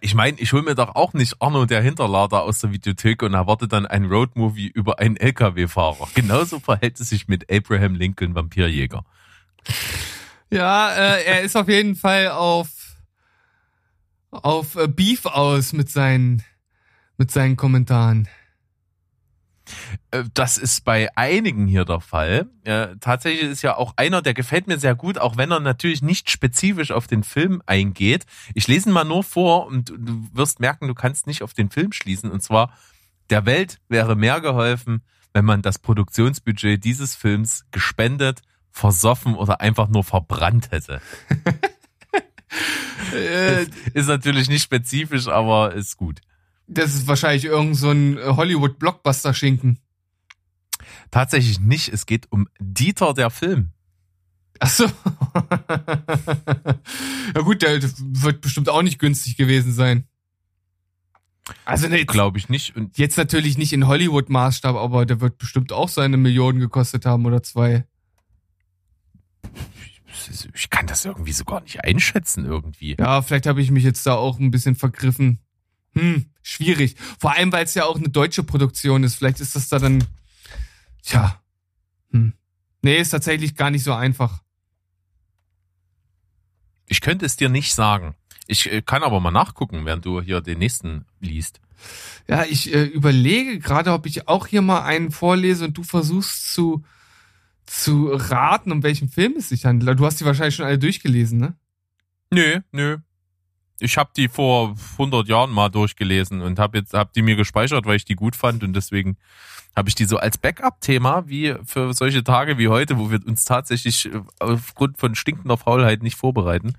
[0.00, 3.34] ich meine, ich hole mir doch auch nicht Arno der Hinterlader aus der Videothek und
[3.34, 6.08] erwarte dann ein Roadmovie über einen LKW-Fahrer.
[6.14, 9.04] Genauso verhält es sich mit Abraham Lincoln, Vampirjäger.
[10.50, 12.68] Ja, äh, er ist auf jeden Fall auf
[14.30, 16.42] auf äh, Beef aus mit seinen
[17.16, 18.28] mit seinen Kommentaren.
[20.10, 22.48] Äh, Das ist bei einigen hier der Fall.
[22.64, 26.02] Äh, tatsächlich ist ja auch einer, der gefällt mir sehr gut, auch wenn er natürlich
[26.02, 28.26] nicht spezifisch auf den Film eingeht.
[28.54, 31.70] Ich lese ihn mal nur vor und du wirst merken, du kannst nicht auf den
[31.70, 32.30] Film schließen.
[32.30, 32.72] Und zwar,
[33.30, 35.02] der Welt wäre mehr geholfen,
[35.32, 38.40] wenn man das Produktionsbudget dieses Films gespendet,
[38.72, 41.00] versoffen oder einfach nur verbrannt hätte.
[43.94, 46.20] Ist natürlich nicht spezifisch, aber ist gut.
[46.66, 49.78] das ist wahrscheinlich irgend so ein Hollywood Blockbuster Schinken.
[51.10, 51.88] Tatsächlich nicht.
[51.88, 53.72] Es geht um Dieter der Film.
[54.58, 54.84] Ach so.
[57.34, 60.04] ja gut, der wird bestimmt auch nicht günstig gewesen sein.
[61.64, 62.76] Also ne, Glaube ich nicht.
[62.76, 67.06] Und jetzt natürlich nicht in Hollywood Maßstab, aber der wird bestimmt auch seine Millionen gekostet
[67.06, 67.84] haben oder zwei.
[70.54, 72.96] ich kann das irgendwie so gar nicht einschätzen irgendwie.
[72.98, 75.40] Ja, vielleicht habe ich mich jetzt da auch ein bisschen vergriffen.
[75.94, 76.96] Hm, schwierig.
[77.18, 79.16] Vor allem, weil es ja auch eine deutsche Produktion ist.
[79.16, 80.04] Vielleicht ist das da dann.
[81.02, 81.40] Tja.
[82.10, 82.34] Hm.
[82.82, 84.42] Nee, ist tatsächlich gar nicht so einfach.
[86.86, 88.14] Ich könnte es dir nicht sagen.
[88.46, 91.60] Ich äh, kann aber mal nachgucken, während du hier den nächsten liest.
[92.28, 96.52] Ja, ich äh, überlege gerade, ob ich auch hier mal einen vorlese und du versuchst
[96.52, 96.84] zu,
[97.64, 99.98] zu raten, um welchen Film es sich handelt.
[99.98, 101.54] Du hast die wahrscheinlich schon alle durchgelesen, ne?
[102.30, 102.98] Nö, nö.
[103.82, 107.86] Ich habe die vor 100 Jahren mal durchgelesen und habe jetzt hab die mir gespeichert,
[107.86, 109.16] weil ich die gut fand und deswegen
[109.76, 113.44] habe ich die so als Backup-Thema wie für solche Tage wie heute, wo wir uns
[113.44, 116.74] tatsächlich äh, aufgrund von stinkender Faulheit nicht vorbereiten,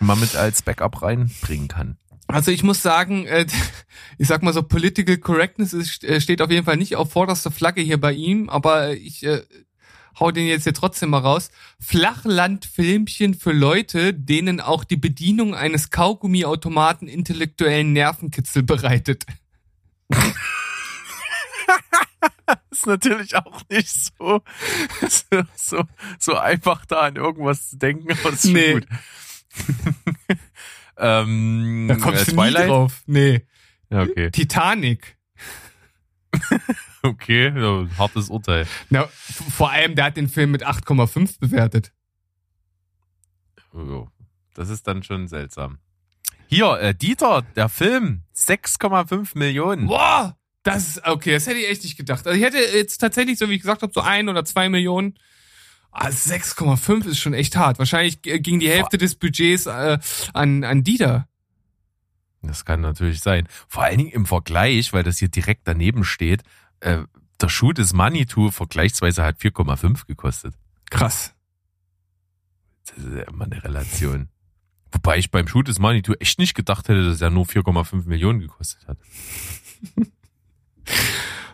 [0.00, 1.98] mal mit als Backup reinbringen kann.
[2.26, 3.46] Also ich muss sagen, äh,
[4.18, 7.82] ich sag mal so, Political Correctness äh, steht auf jeden Fall nicht auf vorderster Flagge
[7.82, 9.42] hier bei ihm, aber ich äh,
[10.18, 11.50] hau den jetzt hier trotzdem mal raus.
[11.80, 19.26] Flachlandfilmchen für Leute, denen auch die Bedienung eines Kaugummiautomaten intellektuellen Nervenkitzel bereitet.
[22.70, 24.42] ist natürlich auch nicht so,
[25.08, 25.84] so, so,
[26.18, 28.72] so einfach da an irgendwas zu denken, aber das ist Nee.
[28.74, 28.86] gut.
[30.98, 33.02] ähm, Da kommst äh, du nie drauf.
[33.06, 33.46] Nee.
[33.90, 34.30] Ja, okay.
[34.30, 35.16] Titanic.
[37.04, 38.64] Okay, ja, hartes Urteil.
[38.88, 41.92] Na, vor allem, der hat den Film mit 8,5 bewertet.
[43.74, 44.06] Oh,
[44.54, 45.78] Das ist dann schon seltsam.
[46.46, 49.86] Hier, äh, Dieter, der Film, 6,5 Millionen.
[49.86, 50.36] Boah!
[50.62, 52.24] Das ist, okay, das hätte ich echt nicht gedacht.
[52.24, 55.18] Also ich hätte jetzt tatsächlich, so wie ich gesagt habe, so ein oder zwei Millionen.
[55.90, 57.80] Ah, 6,5 ist schon echt hart.
[57.80, 59.98] Wahrscheinlich äh, ging die Hälfte des Budgets äh,
[60.32, 61.26] an, an Dieter.
[62.42, 63.46] Das kann natürlich sein.
[63.68, 66.42] Vor allen Dingen im Vergleich, weil das hier direkt daneben steht,
[66.80, 67.02] äh,
[67.40, 70.54] der Schuh des Manitou vergleichsweise hat 4,5 gekostet.
[70.90, 71.34] Krass.
[72.86, 74.28] Das ist ja immer eine Relation.
[74.90, 78.40] Wobei ich beim Shoot des Manitou echt nicht gedacht hätte, dass er nur 4,5 Millionen
[78.40, 78.98] gekostet hat.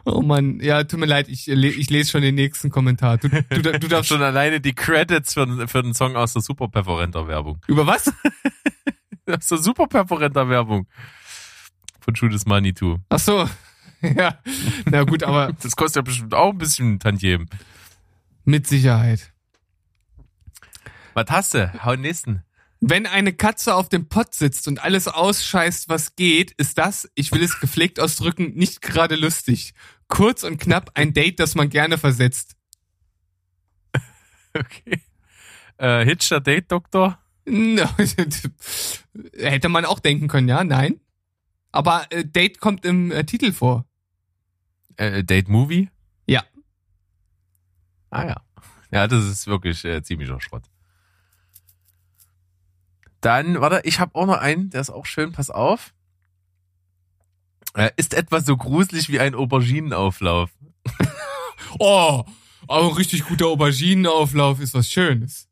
[0.05, 3.19] Oh Mann, ja, tut mir leid, ich, ich lese schon den nächsten Kommentar.
[3.19, 6.71] Du, du, du darfst Schon alleine die Credits für, für den Song aus der Super
[6.73, 7.59] Werbung.
[7.67, 8.11] Über was?
[9.29, 10.87] Aus der Super Perforenter Werbung.
[12.01, 12.99] Von Shoot des Manitou.
[13.09, 13.49] Ach so.
[14.01, 14.39] Ja,
[14.85, 17.51] na gut, aber Das kostet ja bestimmt auch ein bisschen Tantiemen.
[18.45, 19.33] mit Sicherheit.
[21.15, 21.73] Was hast du?
[21.85, 22.45] Hau den nächsten.
[22.81, 27.33] Wenn eine Katze auf dem Pott sitzt und alles ausscheißt, was geht, ist das, ich
[27.33, 29.75] will es gepflegt ausdrücken, nicht gerade lustig.
[30.07, 32.55] Kurz und knapp ein Date, das man gerne versetzt.
[34.55, 35.03] Okay.
[35.77, 37.19] Äh, Hitch, der Date-Doktor.
[39.37, 40.65] Hätte man auch denken können, ja?
[40.65, 41.01] Nein.
[41.73, 43.85] Aber äh, Date kommt im äh, Titel vor.
[44.97, 45.91] Äh, Date-Movie.
[46.27, 46.45] Ja.
[48.11, 48.43] Ah ja.
[48.91, 50.65] Ja, das ist wirklich äh, ziemlicher Schrott.
[53.21, 55.93] Dann, warte, ich habe auch noch einen, der ist auch schön, pass auf.
[57.75, 60.51] Äh, ist etwa so gruselig wie ein Auberginenauflauf.
[61.79, 62.25] Oh,
[62.67, 65.48] aber ein richtig guter Auberginenauflauf ist was Schönes.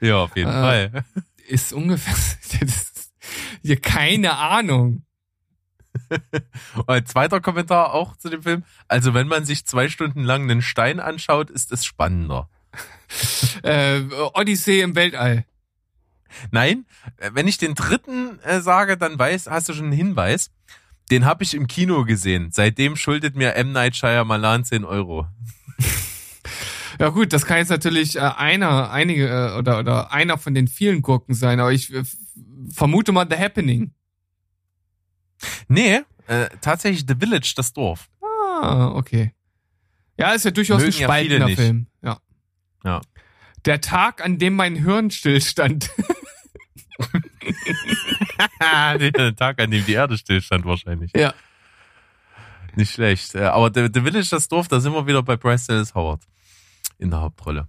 [0.00, 0.52] Ja, auf jeden Äh,
[0.90, 1.04] Fall.
[1.48, 2.14] Ist ungefähr,
[2.60, 3.12] ist,
[3.62, 5.04] ja, keine Ahnung.
[6.74, 8.64] Und ein zweiter Kommentar auch zu dem Film.
[8.88, 12.48] Also wenn man sich zwei Stunden lang einen Stein anschaut, ist es spannender.
[13.62, 14.00] Äh,
[14.34, 15.44] Odyssee im Weltall.
[16.50, 16.84] Nein,
[17.32, 20.50] wenn ich den dritten äh, sage, dann weiß, hast du schon einen Hinweis.
[21.10, 22.50] Den habe ich im Kino gesehen.
[22.50, 23.70] Seitdem schuldet mir M.
[23.72, 25.28] Night Shyamalan 10 Euro.
[26.98, 30.68] Ja gut, das kann jetzt natürlich äh, einer, einige äh, oder oder einer von den
[30.68, 32.02] vielen Gurken sein, aber ich äh,
[32.70, 33.92] vermute mal The Happening.
[35.68, 38.08] Nee, äh, tatsächlich The Village, das Dorf.
[38.62, 39.32] Ah, okay.
[40.18, 41.60] Ja, ist ja durchaus ein Mögen ja viele spaltender nicht.
[41.60, 41.86] Film.
[42.02, 42.18] Ja.
[42.84, 43.00] Ja.
[43.66, 45.90] Der Tag, an dem mein Hirn stillstand.
[48.98, 51.12] Den Tag, an dem die Erde stillstand wahrscheinlich.
[51.14, 51.34] Ja.
[52.74, 53.34] Nicht schlecht.
[53.34, 56.22] Äh, Aber The, The Village, das Dorf, da sind wir wieder bei Bryce Dallas Howard
[56.98, 57.68] in der Hauptrolle.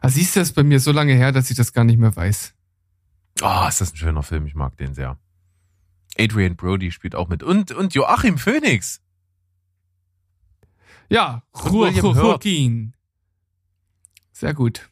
[0.00, 1.98] Ah, siehst du, das ist bei mir so lange her, dass ich das gar nicht
[1.98, 2.54] mehr weiß.
[3.42, 4.46] Oh, ist das ein schöner Film.
[4.46, 5.18] Ich mag den sehr.
[6.18, 7.42] Adrian Brody spielt auch mit.
[7.42, 9.00] Und, und Joachim Phoenix.
[11.08, 11.42] Ja.
[11.54, 12.94] Joaquin.
[14.32, 14.90] Sehr gut.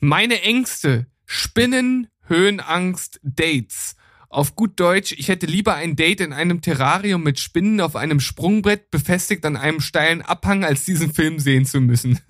[0.00, 3.96] Meine Ängste, Spinnen, Höhenangst, Dates.
[4.30, 8.20] Auf gut Deutsch, ich hätte lieber ein Date in einem Terrarium mit Spinnen auf einem
[8.20, 12.20] Sprungbrett befestigt an einem steilen Abhang, als diesen Film sehen zu müssen.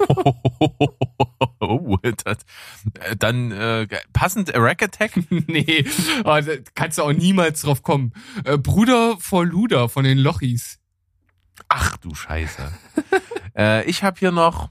[1.60, 2.38] oh, das,
[3.00, 5.12] äh, dann äh, passend Rack Attack.
[5.30, 5.84] nee,
[6.24, 6.40] da
[6.74, 8.12] kannst du auch niemals drauf kommen.
[8.44, 10.78] Äh, Bruder vor Luder von den Lochis.
[11.68, 12.72] Ach du Scheiße.
[13.56, 14.70] äh, ich habe hier noch.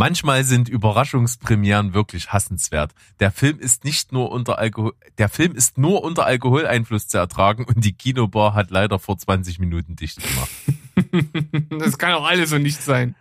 [0.00, 2.94] Manchmal sind Überraschungspremieren wirklich hassenswert.
[3.18, 7.64] Der Film ist nicht nur unter Alkohol, der Film ist nur unter Alkoholeinfluss zu ertragen
[7.64, 11.72] und die Kinobar hat leider vor 20 Minuten dicht gemacht.
[11.82, 13.16] das kann auch alles so nicht sein.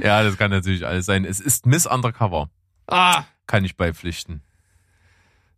[0.00, 1.26] Ja, das kann natürlich alles sein.
[1.26, 2.48] Es ist Miss Undercover.
[2.86, 4.40] Ah, Kann ich beipflichten.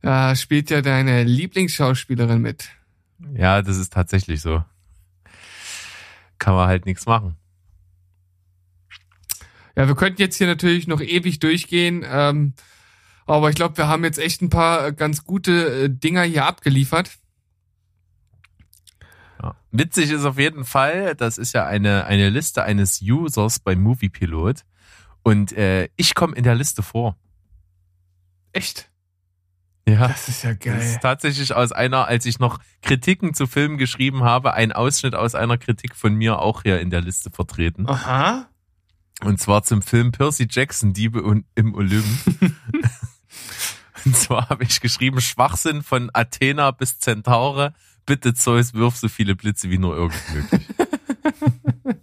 [0.03, 2.71] da spielt ja deine Lieblingsschauspielerin mit.
[3.35, 4.65] Ja, das ist tatsächlich so.
[6.41, 7.37] Kann man halt nichts machen.
[9.77, 12.55] Ja, wir könnten jetzt hier natürlich noch ewig durchgehen, ähm,
[13.27, 16.47] aber ich glaube, wir haben jetzt echt ein paar äh, ganz gute äh, Dinger hier
[16.47, 17.11] abgeliefert.
[19.43, 19.55] Ja.
[19.71, 24.65] Witzig ist auf jeden Fall, das ist ja eine, eine Liste eines Users bei Moviepilot.
[25.23, 27.17] Und äh, ich komme in der Liste vor.
[28.53, 28.89] Echt?
[29.89, 30.09] Ja.
[30.09, 30.81] Das ist ja Das geil.
[30.81, 35.35] ist tatsächlich aus einer, als ich noch Kritiken zu Filmen geschrieben habe, ein Ausschnitt aus
[35.35, 37.89] einer Kritik von mir auch hier in der Liste vertreten.
[37.89, 38.49] Aha.
[39.25, 42.05] Und zwar zum Film Percy Jackson, Diebe und- im Olymp.
[44.05, 47.75] und zwar habe ich geschrieben, Schwachsinn von Athena bis Zentaure.
[48.05, 50.63] Bitte Zeus, wirf so viele Blitze wie nur irgend möglich.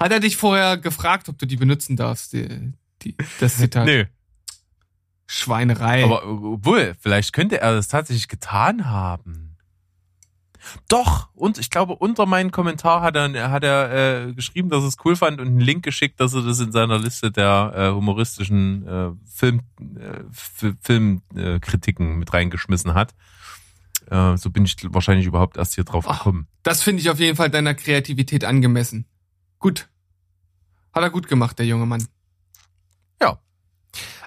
[0.00, 2.72] Hat er dich vorher gefragt, ob du die benutzen darfst, die,
[3.02, 3.84] die, das Zitat?
[3.84, 4.06] Nö.
[5.26, 6.04] Schweinerei.
[6.04, 9.49] Aber obwohl, vielleicht könnte er das tatsächlich getan haben.
[10.88, 14.88] Doch, und ich glaube, unter meinen Kommentar hat er, hat er äh, geschrieben, dass er
[14.88, 17.90] es cool fand und einen Link geschickt, dass er das in seiner Liste der äh,
[17.90, 19.60] humoristischen äh, Film,
[19.96, 23.14] äh, Filmkritiken äh, Kritiken mit reingeschmissen hat.
[24.10, 26.18] Äh, so bin ich wahrscheinlich überhaupt erst hier drauf Ach.
[26.18, 26.48] gekommen.
[26.62, 29.06] das finde ich auf jeden Fall deiner Kreativität angemessen.
[29.58, 29.88] Gut.
[30.92, 32.06] Hat er gut gemacht, der junge Mann.
[33.20, 33.40] Ja.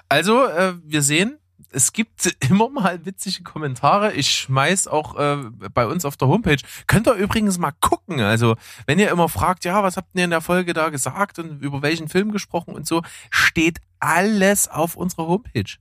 [0.08, 1.38] Also, äh, wir sehen,
[1.74, 4.14] es gibt immer mal witzige Kommentare.
[4.14, 5.36] Ich schmeiß auch äh,
[5.72, 6.58] bei uns auf der Homepage.
[6.86, 8.20] Könnt ihr übrigens mal gucken.
[8.20, 8.56] Also,
[8.86, 11.82] wenn ihr immer fragt, ja, was habt ihr in der Folge da gesagt und über
[11.82, 15.76] welchen Film gesprochen und so, steht alles auf unserer Homepage.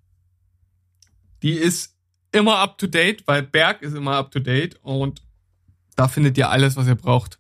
[1.42, 1.96] Die ist
[2.32, 5.22] immer up to date, weil Berg ist immer up to date und
[5.96, 7.40] da findet ihr alles, was ihr braucht.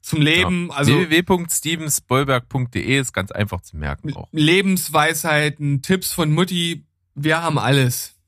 [0.00, 4.28] Zum Leben, also www.stevensbollberg.de ist ganz einfach zu merken auch.
[4.32, 6.87] Lebensweisheiten, Tipps von Mutti,
[7.22, 8.18] wir haben alles.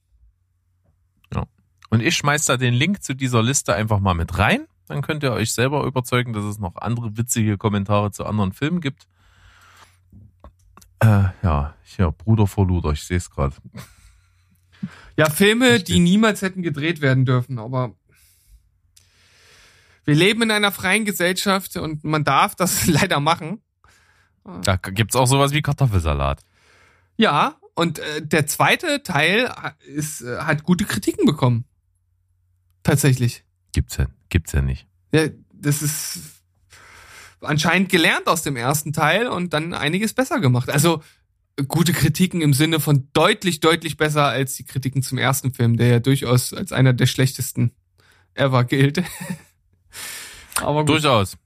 [1.91, 4.67] Und ich schmeiß da den Link zu dieser Liste einfach mal mit rein.
[4.87, 8.81] Dann könnt ihr euch selber überzeugen, dass es noch andere witzige Kommentare zu anderen Filmen
[8.81, 9.07] gibt.
[11.01, 13.57] Äh, ja, hier, Bruder vor Luder, ich sehe es gerade.
[15.17, 15.97] Ja, Filme, Verstehe.
[15.97, 17.95] die niemals hätten gedreht werden dürfen, aber
[20.05, 23.63] wir leben in einer freien Gesellschaft und man darf das leider machen.
[24.63, 26.43] Da gibt's auch sowas wie Kartoffelsalat.
[27.17, 29.53] Ja, und äh, der zweite Teil
[29.87, 31.65] ist, äh, hat gute Kritiken bekommen.
[32.83, 33.45] Tatsächlich.
[33.73, 34.87] Gibt's ja, gibt's ja nicht.
[35.13, 36.21] Ja, das ist
[37.41, 40.71] anscheinend gelernt aus dem ersten Teil und dann einiges besser gemacht.
[40.71, 41.03] Also
[41.69, 45.89] gute Kritiken im Sinne von deutlich, deutlich besser als die Kritiken zum ersten Film, der
[45.89, 47.73] ja durchaus als einer der schlechtesten
[48.35, 49.03] ever gilt.
[50.57, 50.91] Aber gut.
[50.91, 51.37] Durchaus.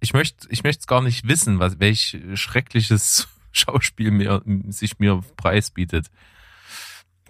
[0.00, 5.22] Ich möchte, ich möchte es gar nicht wissen, was, welch schreckliches Schauspiel mir, sich mir
[5.36, 6.10] preisbietet.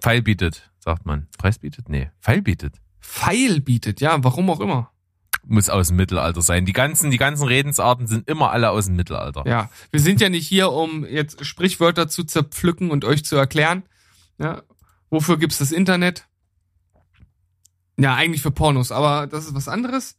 [0.00, 1.28] Pfeil bietet, sagt man.
[1.38, 1.88] Preis bietet?
[1.88, 2.80] Nee, Pfeil bietet.
[3.00, 4.90] Pfeil bietet, ja, warum auch immer.
[5.46, 6.64] Muss aus dem Mittelalter sein.
[6.64, 9.44] Die ganzen, die ganzen Redensarten sind immer alle aus dem Mittelalter.
[9.46, 13.82] Ja, wir sind ja nicht hier, um jetzt Sprichwörter zu zerpflücken und euch zu erklären.
[14.38, 14.62] Ja,
[15.10, 16.26] wofür gibt's das Internet?
[17.98, 20.16] Ja, eigentlich für Pornos, aber das ist was anderes.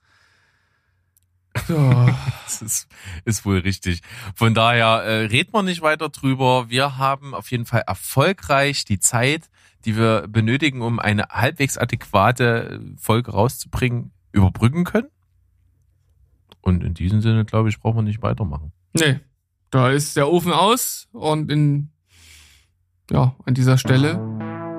[1.67, 2.07] Ja.
[2.43, 2.87] das ist,
[3.23, 4.01] ist wohl richtig.
[4.35, 6.69] Von daher äh, reden wir nicht weiter drüber.
[6.69, 9.49] Wir haben auf jeden Fall erfolgreich die Zeit,
[9.85, 15.07] die wir benötigen, um eine halbwegs adäquate Folge rauszubringen, überbrücken können.
[16.61, 18.71] Und in diesem Sinne, glaube ich, brauchen wir nicht weitermachen.
[18.93, 19.19] Nee,
[19.69, 21.89] da ist der Ofen aus und in,
[23.11, 24.15] ja, an dieser Stelle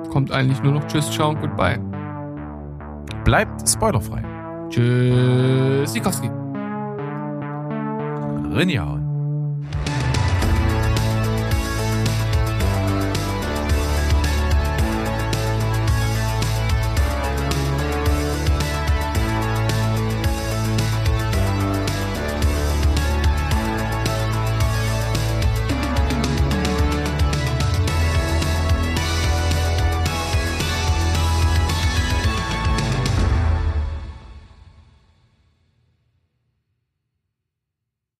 [0.09, 1.79] kommt eigentlich nur noch Tschüss, Ciao und Goodbye.
[3.23, 4.23] Bleibt spoilerfrei.
[4.69, 6.29] Tschüss, Sikowski.
[8.57, 9.06] Rinjauen.